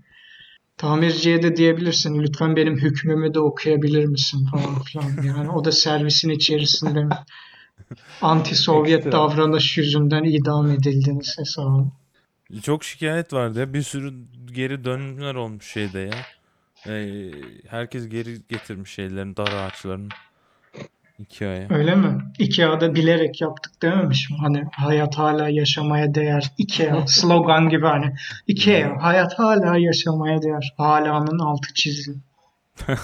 [0.78, 5.24] Tamirciye de diyebilirsin lütfen benim hükmümü de okuyabilir misin falan filan.
[5.24, 7.10] Yani o da servisin içerisinde mi?
[8.22, 9.12] Anti-Sovyet Ekstra.
[9.12, 11.86] davranış yüzünden idam edildiniz hesabı.
[12.64, 13.74] Çok şikayet vardı ya.
[13.74, 14.14] Bir sürü
[14.54, 16.14] geri dönümler olmuş şeyde ya.
[16.88, 17.32] Ee,
[17.70, 20.10] herkes geri getirmiş şeylerin, dar ağaçlarını.
[21.20, 21.68] Ikea'ya.
[21.70, 22.22] Öyle mi?
[22.40, 24.38] Ikea'da bilerek yaptık dememiş mi?
[24.42, 26.52] Hani hayat hala yaşamaya değer.
[26.58, 28.16] Ikea slogan gibi hani.
[28.48, 30.74] Ikea hayat hala yaşamaya değer.
[30.78, 32.18] Hala'nın altı çizili.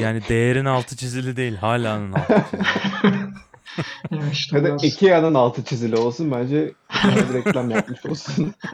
[0.00, 2.62] Yani değerin altı çizili değil, halanın altı çizili.
[4.32, 6.72] İşte Ya da biraz- Ikea'nın altı çizili olsun bence
[7.04, 8.54] bir reklam yapmış olsun.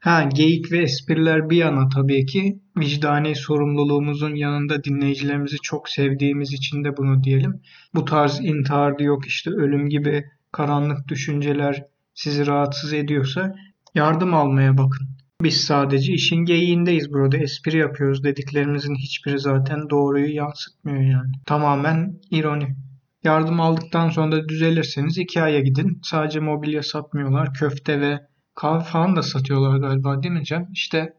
[0.00, 6.84] Ha, geyik ve espriler bir yana tabii ki vicdani sorumluluğumuzun yanında dinleyicilerimizi çok sevdiğimiz için
[6.84, 7.60] de bunu diyelim.
[7.94, 11.84] Bu tarz intihar yok işte ölüm gibi karanlık düşünceler
[12.14, 13.54] sizi rahatsız ediyorsa
[13.94, 15.08] yardım almaya bakın.
[15.44, 21.32] Biz sadece işin geyiğindeyiz burada espri yapıyoruz dediklerimizin hiçbiri zaten doğruyu yansıtmıyor yani.
[21.46, 22.76] Tamamen ironi.
[23.24, 26.00] Yardım aldıktan sonra da düzelirseniz Ikea'ya gidin.
[26.02, 27.54] Sadece mobilya satmıyorlar.
[27.54, 28.20] Köfte ve
[28.54, 30.68] kahve falan da satıyorlar galiba değil mi Cem?
[30.72, 31.14] İşte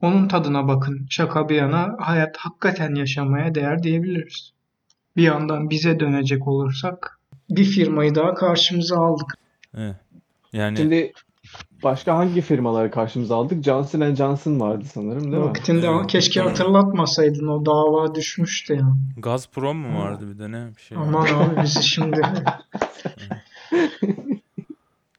[0.00, 1.06] onun tadına bakın.
[1.10, 4.52] Şaka bir yana hayat hakikaten yaşamaya değer diyebiliriz.
[5.16, 9.34] Bir yandan bize dönecek olursak bir firmayı daha karşımıza aldık.
[9.76, 9.96] Evet.
[10.52, 11.12] Yani Şimdi
[11.82, 13.64] başka hangi firmaları karşımıza aldık?
[13.64, 15.48] Johnson Johnson vardı sanırım değil mi?
[15.48, 16.06] Vaktinde Evet.
[16.06, 18.96] keşke hatırlatmasaydın o dava düşmüştü ya.
[19.16, 20.98] Gazprom mu vardı bir de ne bir şey.
[20.98, 22.20] Aman abi bizi şimdi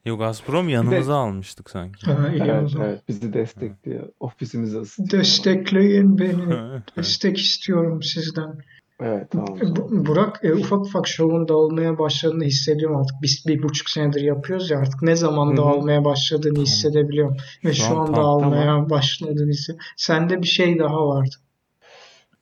[0.06, 2.12] Yok Gazprom yanımıza almıştık sanki.
[2.12, 3.02] Ha, iyi Evet, evet.
[3.08, 4.08] Bizi destekliyor.
[4.20, 5.24] Ofisimizi ısıtıyor.
[5.24, 6.56] Destekleyin beni.
[6.98, 8.56] Destek istiyorum sizden.
[9.04, 9.58] Evet tamam.
[9.62, 13.16] Bu- Burak e, ufak ufak şovun dağılmaya başladığını hissediyorum artık.
[13.22, 15.58] Biz bir buçuk senedir yapıyoruz ya artık ne zaman Hı hı.
[15.58, 16.66] dağılmaya başladığını Tamam.
[16.66, 17.38] hissedebiliyorum.
[17.66, 19.86] Ve Şu şu, an an, dağılmaya başladığını hissediyorum.
[19.98, 21.36] Sende bir şey daha vardı.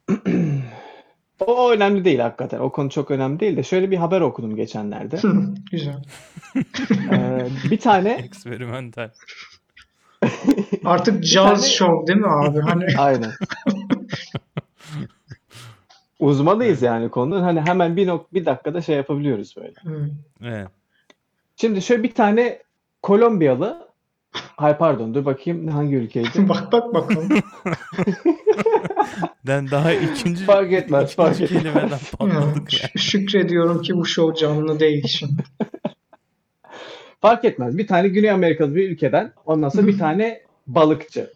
[1.48, 2.60] O önemli değil hakikaten.
[2.60, 5.20] O konu çok önemli değil de şöyle bir haber okudum geçenlerde.
[5.72, 6.04] Güzel.
[7.12, 9.10] Ee, bir tane Eksperimental.
[10.86, 12.60] Artık jazz tane- show değil mi abi?
[12.60, 13.32] Hani aynen.
[16.20, 17.42] Uzmanıyız yani konudan.
[17.42, 19.76] Hani hemen bir nok bir dakikada şey yapabiliyoruz böyle.
[19.84, 20.10] Hı.
[20.44, 20.68] Evet.
[21.56, 22.60] Şimdi şöyle bir tane
[23.02, 23.90] Kolombiyalı
[24.34, 26.30] Hay pardon dur bakayım hangi ülkeydi?
[26.50, 27.30] bak bak bakalım.
[29.48, 31.74] Ben daha ikinci Fark etmez, fark ikinci etmez.
[31.74, 32.90] kelimeden patladık ya.
[32.98, 35.44] şükrediyorum ki bu show canlı değil şimdi.
[37.22, 37.78] Fark etmez.
[37.78, 41.34] Bir tane Güney Amerikalı bir ülkeden ondan sonra bir tane balıkçı.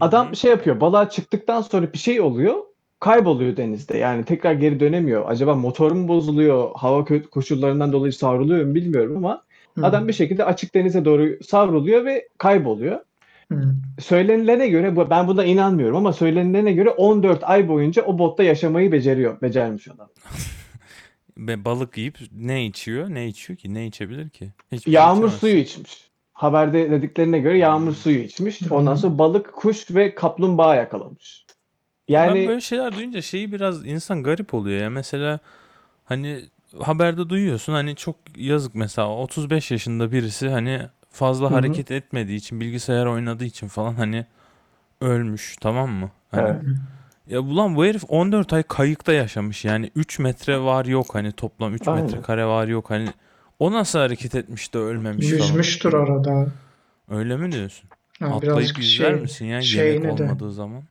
[0.00, 0.80] Adam şey yapıyor.
[0.80, 2.56] Balığa çıktıktan sonra bir şey oluyor.
[3.02, 3.98] Kayboluyor denizde.
[3.98, 5.24] Yani tekrar geri dönemiyor.
[5.26, 6.70] Acaba motor mu bozuluyor?
[6.74, 9.42] Hava koşullarından dolayı savruluyor mu bilmiyorum ama
[9.78, 9.86] Hı.
[9.86, 13.00] adam bir şekilde açık denize doğru savruluyor ve kayboluyor.
[13.52, 13.74] Hı.
[13.98, 19.40] Söylenilene göre ben buna inanmıyorum ama söylenilene göre 14 ay boyunca o botta yaşamayı beceriyor.
[19.42, 20.08] Becermiş adam.
[21.38, 23.10] Ve balık yiyip ne içiyor?
[23.10, 23.74] Ne içiyor ki?
[23.74, 24.48] Ne içebilir ki?
[24.72, 25.40] Hiçbir şey Yağmur içemez.
[25.40, 26.10] suyu içmiş.
[26.32, 28.62] Haberde dediklerine göre yağmur suyu içmiş.
[28.70, 31.46] Ondan sonra balık, kuş ve kaplumbağa yakalamış.
[32.08, 34.90] Ben Yani böyle şeyler duyunca şeyi biraz insan garip oluyor ya.
[34.90, 35.40] Mesela
[36.04, 36.44] hani
[36.80, 41.54] haberde duyuyorsun hani çok yazık mesela 35 yaşında birisi hani fazla Hı hı.
[41.54, 44.26] hareket etmediği için bilgisayar oynadığı için falan hani
[45.00, 46.10] ölmüş tamam mı?
[46.30, 46.62] Hani Evet.
[47.26, 51.74] ya ulan bu herif 14 ay kayıkta yaşamış yani 3 metre var yok hani toplam
[51.74, 52.04] 3 Aynen.
[52.04, 53.08] metre kare var yok hani
[53.58, 55.38] o nasıl hareket etmiş de ölmemiş falan.
[55.38, 56.46] Yüzmüştür arada.
[57.08, 57.90] Öyle mi diyorsun?
[58.20, 60.24] Ha, Atlayıp birazcık yüzer şey, misin ya şeyine yemek de.
[60.24, 60.82] olmadığı zaman?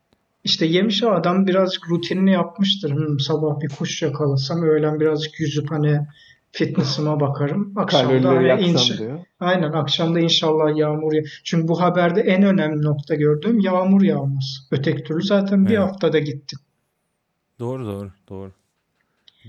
[0.43, 2.91] İşte yemiş o adam birazcık rutinini yapmıştır.
[2.95, 5.99] Hmm, sabah bir kuş yakalasam öğlen birazcık yüzüp hani
[6.51, 7.73] fitness'ıma bakarım.
[7.75, 9.19] Akşam da kalorileri hani inşa- diyor.
[9.39, 11.21] Aynen akşamda inşallah yağmur ya.
[11.43, 14.61] Çünkü bu haberde en önemli nokta gördüğüm yağmur yağması.
[14.71, 15.79] Öteki türlü zaten bir Evet.
[15.79, 16.55] haftada gitti.
[17.59, 18.51] Doğru doğru doğru.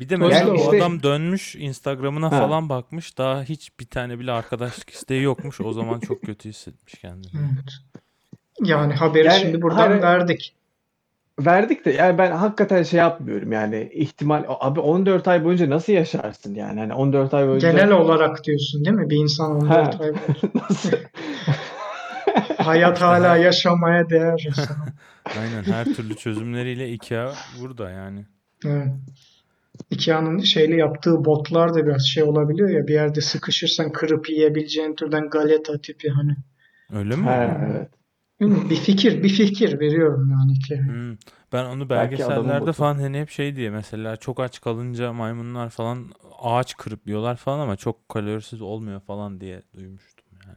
[0.00, 2.38] Bir de Yani mesela o işte- adam dönmüş Instagram'ına Ha.
[2.40, 6.94] falan bakmış daha hiç bir tane bile arkadaşlık isteği yokmuş o zaman çok kötü hissetmiş
[6.94, 7.30] kendini.
[7.34, 7.72] Evet.
[8.64, 10.54] Yani haberi Yani şimdi buradan hayır- verdik.
[11.40, 16.54] Verdik de yani ben hakikaten şey yapmıyorum yani ihtimal abi 14 ay boyunca nasıl yaşarsın
[16.54, 19.10] yani hani 14 ay boyunca Genel olarak diyorsun değil mi?
[19.10, 19.90] Bir insan 14 Ha.
[20.04, 20.48] ay boyunca.
[20.54, 20.90] nasıl
[22.56, 24.44] Hayat hala yaşamaya değer.
[24.48, 24.92] resmen.
[25.40, 28.24] Aynen her türlü çözümleriyle IKEA burada yani.
[28.66, 28.88] Evet.
[29.90, 35.28] Ikea'nın şeyle yaptığı botlar da biraz şey olabiliyor ya bir yerde sıkışırsan kırıp yiyebileceğin türden
[35.30, 36.36] galeta tipi hani.
[36.98, 37.22] Öyle mi?
[37.24, 37.88] Ha, evet.
[38.42, 40.82] Bir fikir, bir fikir veriyorum yani Ikea'ya.
[40.86, 41.16] Hmm.
[41.52, 46.04] Ben onu belgesellerde falan hani hep şey diye mesela çok aç kalınca maymunlar falan
[46.42, 50.56] ağaç kırıp yiyorlar falan ama çok kalorisiz olmuyor falan diye duymuştum yani.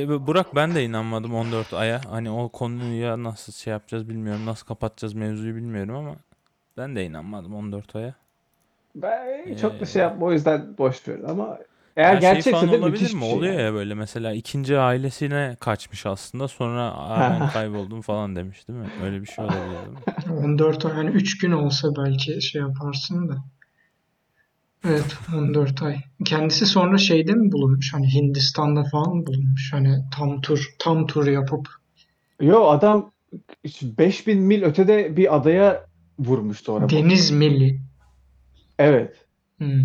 [0.00, 2.00] Ya, bu- Burak ben de inanmadım 14 aya.
[2.10, 4.46] Hani o konuya nasıl şey yapacağız bilmiyorum.
[4.46, 6.16] Nasıl kapatacağız mevzuyu bilmiyorum ama
[6.76, 8.14] ben de inanmadım 14 aya.
[8.94, 11.58] Ben çok da Ee, şey yapma o yüzden boş ver ama
[11.96, 13.20] eğer Ya şey gerçekse falan de olabilir müthiş mi?
[13.20, 13.62] şey Oluyor yani.
[13.62, 18.86] ya böyle mesela ikinci ailesine kaçmış aslında sonra ben kayboldum falan demiş değil mi?
[19.04, 20.04] Öyle bir şey olabilir değil mi?
[20.30, 23.44] 14 ay yani 3 gün olsa belki şey yaparsın da.
[24.84, 25.96] Evet 14 ay.
[26.24, 27.94] Kendisi sonra şeyde mi bulunmuş?
[27.94, 29.72] Hani Hindistan'da falan mı bulunmuş?
[29.72, 31.68] Hani tam tur tam tur yapıp
[32.40, 33.12] Yo adam
[33.82, 35.86] 5000 mil ötede bir adaya
[36.18, 36.88] vurmuştu orada.
[36.88, 37.80] deniz milli.
[38.78, 39.26] Evet.
[39.58, 39.82] Hmm.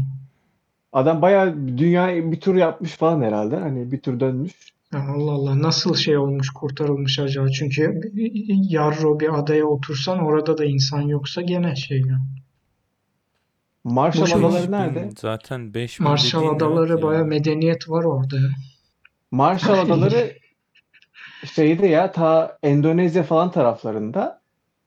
[0.97, 3.55] Adam bayağı dünya bir tur yapmış falan herhalde.
[3.57, 4.53] Hani bir tur dönmüş.
[4.93, 7.49] Allah Allah nasıl şey olmuş kurtarılmış acaba?
[7.49, 8.01] Çünkü
[8.69, 12.19] yarro bir adaya otursan orada da insan yoksa gene şey ya.
[13.83, 15.09] Marshall Adaları 5000 nerede?
[15.17, 17.01] Zaten 5000 Marshall Adaları ya.
[17.01, 18.37] baya medeniyet var orada.
[19.31, 20.31] Marshall Adaları
[21.55, 24.41] şeyde ya ta Endonezya falan taraflarında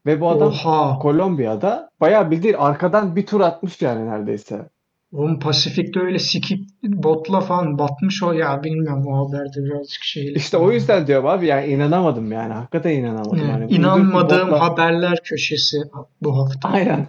[0.07, 0.99] ve bu adam Oha.
[0.99, 4.69] Kolombiya'da bayağı bildiğin arkadan bir tur atmış yani neredeyse.
[5.13, 10.39] Oğlum Pasifik'te öyle sikip botla falan batmış o ya bilmiyorum o haberde birazcık şeyli.
[10.39, 12.53] İşte o yüzden diyorum abi yani inanamadım yani.
[12.53, 13.49] Hakikaten inanamadım.
[13.49, 15.77] Yani bir inanmadığım botla- haberler köşesi
[16.23, 16.69] bu hafta.
[16.69, 17.07] Aynen.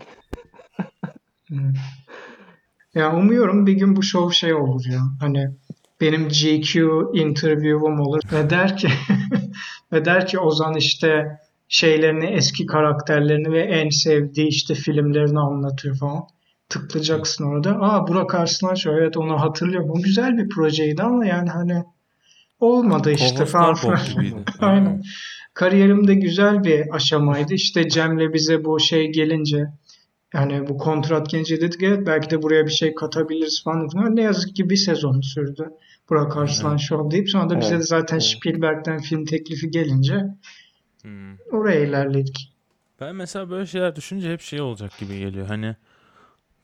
[2.96, 5.02] Ya umuyorum bir gün bu show şey olur ya.
[5.20, 5.50] Hani
[6.02, 6.82] benim GQ
[7.14, 8.90] interview'um olur ve der ki
[9.92, 16.24] ve der ki Ozan işte şeylerini, eski karakterlerini ve en sevdiği işte filmlerini anlatıyor falan.
[16.72, 17.70] Tıklayacaksın orada.
[17.82, 19.90] Aa Burak Arslan evet onu hatırlıyorum.
[19.90, 21.84] O güzel bir projeydi ama yani hani
[22.60, 23.78] olmadı işte falan.
[24.60, 25.04] Aynen.
[25.54, 27.54] Kariyerimde güzel bir aşamaydı.
[27.54, 29.68] İşte Cem'le bize bu şey gelince
[30.34, 33.82] yani bu kontrat gelince dedik evet belki de buraya bir şey katabiliriz falan.
[33.82, 34.10] dedik.
[34.10, 35.70] Ne yazık ki bir sezon sürdü.
[36.10, 38.24] Burak Arslan Show deyip sonra da bize de zaten evet.
[38.24, 40.26] Spielberg'den film teklifi gelince
[41.02, 41.38] Hmm.
[41.52, 42.54] oraya ilerledik.
[43.02, 45.48] Ben mesela böyle şeyler düşünce hep şey olacak gibi geliyor.
[45.48, 45.76] Hani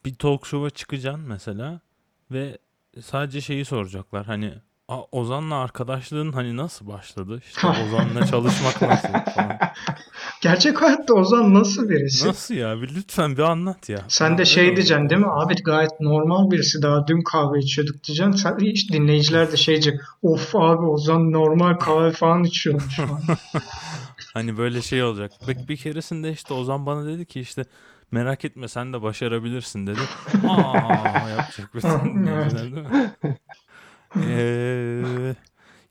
[0.08, 1.80] bir talk show'a çıkacaksın mesela
[2.32, 2.58] ve
[3.02, 4.26] sadece şeyi soracaklar.
[4.26, 4.54] Hani
[4.88, 7.42] "Aa, Ozan'la arkadaşlığın hani nasıl başladı?
[7.48, 9.58] İşte Ozan'la çalışmak nasıl falan.
[10.42, 12.28] Gerçek hayatta Ozan nasıl birisi?
[12.28, 12.82] Nasıl ya?
[12.82, 14.00] Bir lütfen bir anlat ya.
[14.08, 15.28] Sen Aa, de şey diyeceksin değil mi?
[15.32, 16.82] Abi gayet normal birisi.
[16.82, 18.32] Daha dün kahve içiyorduk diyeceksin.
[18.32, 20.02] Sen, hiç dinleyiciler de şey diyecek.
[20.22, 23.22] Of abi Ozan normal kahve falan içiyormuş falan.
[24.34, 25.32] Hani böyle şey olacak.
[25.48, 27.66] Bir, bir keresinde işte Ozan bana dedi ki işte
[28.12, 30.00] merak etme sen de başarabilirsin dedi.
[30.50, 31.74] Aa yapacak
[32.06, 33.38] dinleyiciler değil mi?
[34.16, 35.36] Ee,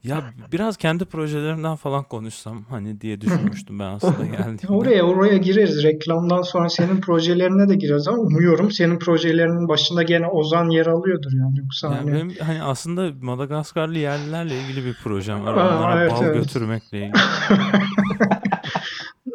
[0.07, 4.68] ya biraz kendi projelerimden falan konuşsam hani diye düşünmüştüm ben aslında geldiğimde.
[4.68, 5.85] Oraya oraya gireriz.
[5.85, 11.31] Reklamdan sonra senin projelerine de gireriz ama umuyorum senin projelerinin başında gene Ozan yer alıyordur
[11.33, 11.59] yani.
[11.59, 15.55] Yoksa Yani hani benim hani aslında Madagaskarlı yerlilerle ilgili bir projem var.
[15.55, 16.35] Aa, Onlara evet, bal evet.
[16.42, 17.22] götürmekle ilgili.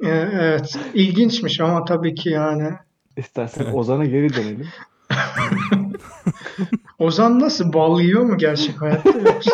[0.04, 2.70] E, evet ilginçmiş ama tabii ki yani
[3.18, 4.68] İstersen Ozan'a geri dönelim.
[7.00, 9.52] Ozan nasıl bal yiyor mu gerçek hayatta yoksa?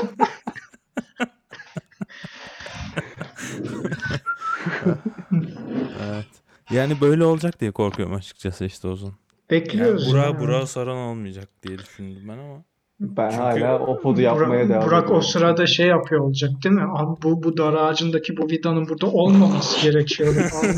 [6.03, 6.27] Evet.
[6.71, 9.07] Yani böyle olacak diye korkuyorum açıkçası işte Ozan.
[9.07, 9.15] Yani
[9.49, 10.11] Bekliyoruz.
[10.11, 10.39] Burak, yani.
[10.39, 12.63] Burak saran olmayacak diye düşündüm ben ama.
[12.99, 15.23] Ben Çünkü hala o podu yapmaya Burak, devam Burak o ediyorum.
[15.23, 16.83] sırada şey yapıyor olacak değil mi?
[16.95, 20.75] Abi bu, bu dar ağacındaki bu vidanın burada olmaması gerekiyordu falan.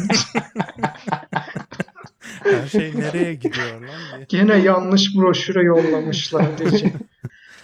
[2.44, 4.26] Her şey nereye gidiyor lan diye.
[4.30, 6.94] Gene yanlış broşüre yollamışlar diyecek.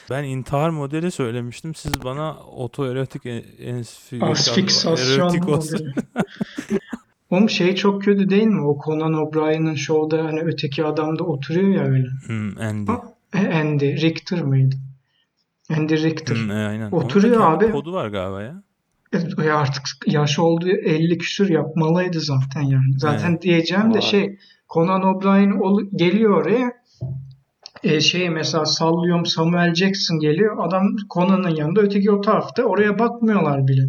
[0.09, 1.75] Ben intihar modeli söylemiştim.
[1.75, 5.93] Siz bana otoerotik ensfi- Asfiksasyon modeli.
[7.29, 8.61] Oğlum şey çok kötü değil mi?
[8.61, 12.07] O Conan O'Brien'in şovda hani öteki adam da oturuyor ya öyle.
[12.27, 12.91] Hmm, Andy.
[12.91, 12.95] E,
[13.37, 14.75] Andy Richter mıydı?
[15.77, 16.35] Andy Richter.
[16.35, 16.91] Hmm, e, aynen.
[16.91, 17.71] Oturuyor abi.
[17.71, 18.63] kodu var galiba ya.
[19.43, 22.99] E, artık yaş oldu 50 küsür yapmalıydı zaten yani.
[22.99, 23.41] Zaten Evet.
[23.41, 24.01] diyeceğim de Var.
[24.01, 24.37] şey
[24.73, 25.59] Conan O'Brien
[25.95, 26.71] geliyor oraya
[27.83, 30.67] e, şey mesela sallıyorum Samuel Jackson geliyor.
[30.67, 32.63] Adam Conan'ın yanında öteki o tarafta.
[32.63, 33.81] Oraya bakmıyorlar bile.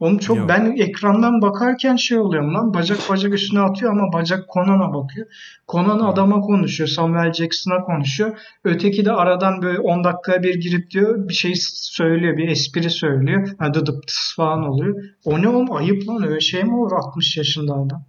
[0.00, 0.48] Onu çok Yok.
[0.48, 5.26] ben ekrandan bakarken şey oluyorum lan bacak bacak üstüne atıyor ama bacak Conan'a bakıyor.
[5.68, 6.88] Conan adama konuşuyor.
[6.88, 8.38] Samuel Jackson'a konuşuyor.
[8.64, 12.36] Öteki de aradan böyle 10 dakikaya bir girip diyor bir şey söylüyor.
[12.36, 13.48] Bir espri söylüyor.
[13.58, 15.04] Ha, dıdıp tıs falan oluyor.
[15.24, 18.04] O ne oğlum ayıp lan öyle şey mi olur 60 yaşında adam?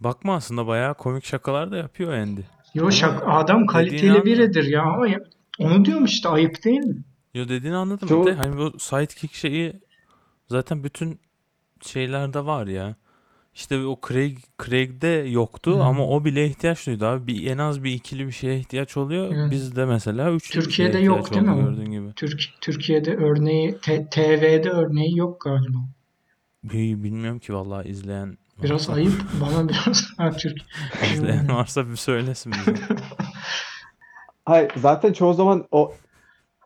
[0.00, 2.40] Bakma aslında bayağı komik şakalar da yapıyor Andy.
[2.74, 5.24] Yo şak adam kaliteli biridir ya ama ya-
[5.58, 7.04] onu diyorum işte ayıp değil mi?
[7.34, 8.08] Yo dediğini anladım.
[8.26, 9.72] Bir de hani bu sidekick şeyi
[10.48, 11.20] zaten bütün
[11.86, 12.94] şeylerde var ya.
[13.54, 15.80] İşte o Craig Craig'de yoktu Hmm.
[15.80, 17.26] ama o bile ihtiyaç duydu abi.
[17.26, 19.32] Bir, en az bir ikili bir şeye ihtiyaç oluyor.
[19.34, 19.50] Evet.
[19.50, 22.12] Bizde mesela üçlü Türkiye'de yok değil mi gördüğün gibi.
[22.16, 25.78] Türk Türkiye'de örneği te- TV'de örneği yok galiba.
[26.64, 30.58] Bilmiyorum ki vallahi izleyen Biraz varsa, ayıp bana biraz Türk.
[31.14, 32.74] izleyen varsa bir söylesin bize.
[34.44, 35.94] Hayır zaten çoğu zaman o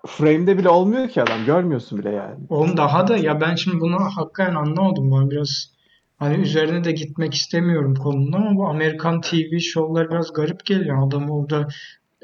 [0.06, 1.44] frame'de bile olmuyor ki adam.
[1.46, 2.34] Görmüyorsun bile yani.
[2.48, 5.70] Oğlum daha da ya ben şimdi bunu hakikaten anlamadım ben biraz
[6.16, 11.06] hani üzerine de gitmek istemiyorum konunun ama bu Amerikan TV şovları biraz garip geliyor.
[11.06, 11.68] Adam orada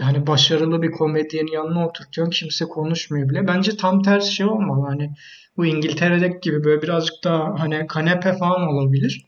[0.00, 3.46] hani başarılı bir komedyenin yanına oturtuyorsun kimse konuşmuyor bile.
[3.46, 5.10] Bence tam tersi şey olmalı hani
[5.56, 9.24] bu İngiltere'deki gibi böyle birazcık daha hani kanepe falan olabilir.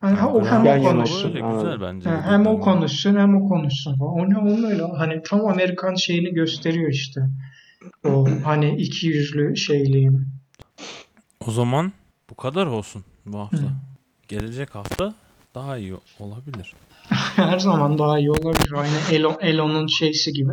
[0.00, 1.32] Hani ha, o hem o konuşsun.
[1.32, 2.10] güzel bence.
[2.10, 3.98] Ha, hem o konuşsun hem o konuşsun.
[4.00, 7.20] O ne onun öyle hani tam Amerikan şeyini gösteriyor işte.
[8.04, 10.20] O hani iki yüzlü şeyliğini.
[11.46, 11.92] O zaman
[12.30, 13.56] bu kadar olsun bu hafta.
[13.56, 13.72] Hı.
[14.28, 15.14] Gelecek hafta
[15.54, 16.74] daha iyi olabilir.
[17.36, 18.72] Her zaman daha iyi olabilir.
[18.72, 20.52] Aynı Elon, Elon'un şeysi gibi.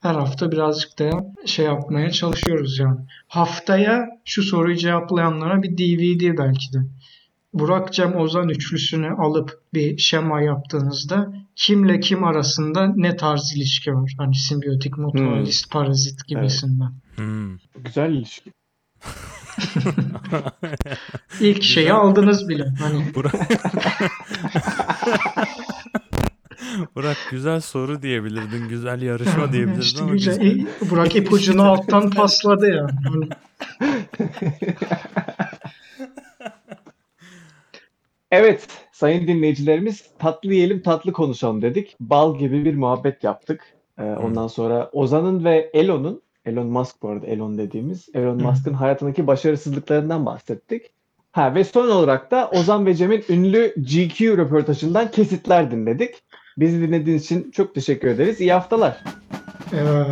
[0.00, 3.00] Her hafta birazcık da şey yapmaya çalışıyoruz yani.
[3.28, 6.78] Haftaya şu soruyu cevaplayanlara bir DVD belki de.
[7.52, 14.14] Burak Cem Ozan üçlüsünü alıp bir şema yaptığınızda kimle kim arasında ne tarz ilişki var?
[14.18, 16.92] Hani simbiyotik, mutualist, parazit gibisinden.
[17.16, 17.56] Hmm.
[17.84, 18.52] Güzel ilişki.
[21.40, 22.64] İlk şeyi aldınız bile.
[22.80, 23.34] Hani Burak...
[26.96, 28.68] Burak güzel soru diyebilirdin.
[28.68, 30.40] Güzel yarışma diyebilirdin İşte ama güzel.
[30.40, 32.86] biz- İyi, Burak ipucunu alttan pasladı ya.
[33.04, 33.28] Hani
[38.30, 38.68] Evet,
[39.00, 41.96] sayın dinleyicilerimiz tatlı yiyelim tatlı konuşalım dedik.
[42.00, 43.62] Bal gibi bir muhabbet yaptık.
[43.98, 48.42] Ee, ondan sonra Ozan'ın ve Elon'un, Elon Musk bu arada Elon dediğimiz, Elon.
[48.42, 50.82] Musk'ın hayatındaki başarısızlıklarından bahsettik.
[51.32, 56.22] Ha ve son olarak da Ozan ve Cem'in ünlü GQ röportajından kesitler dinledik.
[56.58, 58.40] Bizi dinlediğiniz için çok teşekkür ederiz.
[58.40, 59.04] İyi haftalar.
[59.70, 60.06] Hani,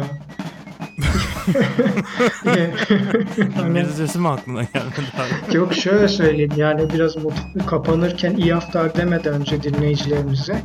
[3.68, 5.12] İngilizcesi mi aklına gelmedi
[5.46, 5.56] abi?
[5.56, 10.62] yok şöyle söyleyeyim yani biraz mut- kapanırken iyi haftalar demeden önce dinleyicilerimize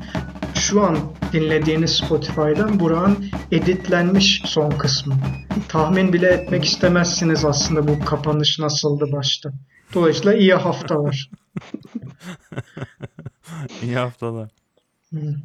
[0.56, 0.98] şu an
[1.34, 5.16] dinlediğiniz Spotify'dan Burak'ın editlenmiş son kısmı.
[5.70, 9.52] Tahmin bile etmek istemezsiniz aslında bu kapanış nasıldı başta.
[9.94, 11.30] Dolayısıyla iyi haftalar.
[13.84, 14.50] İyi haftalar.
[15.14, 15.36] Hı.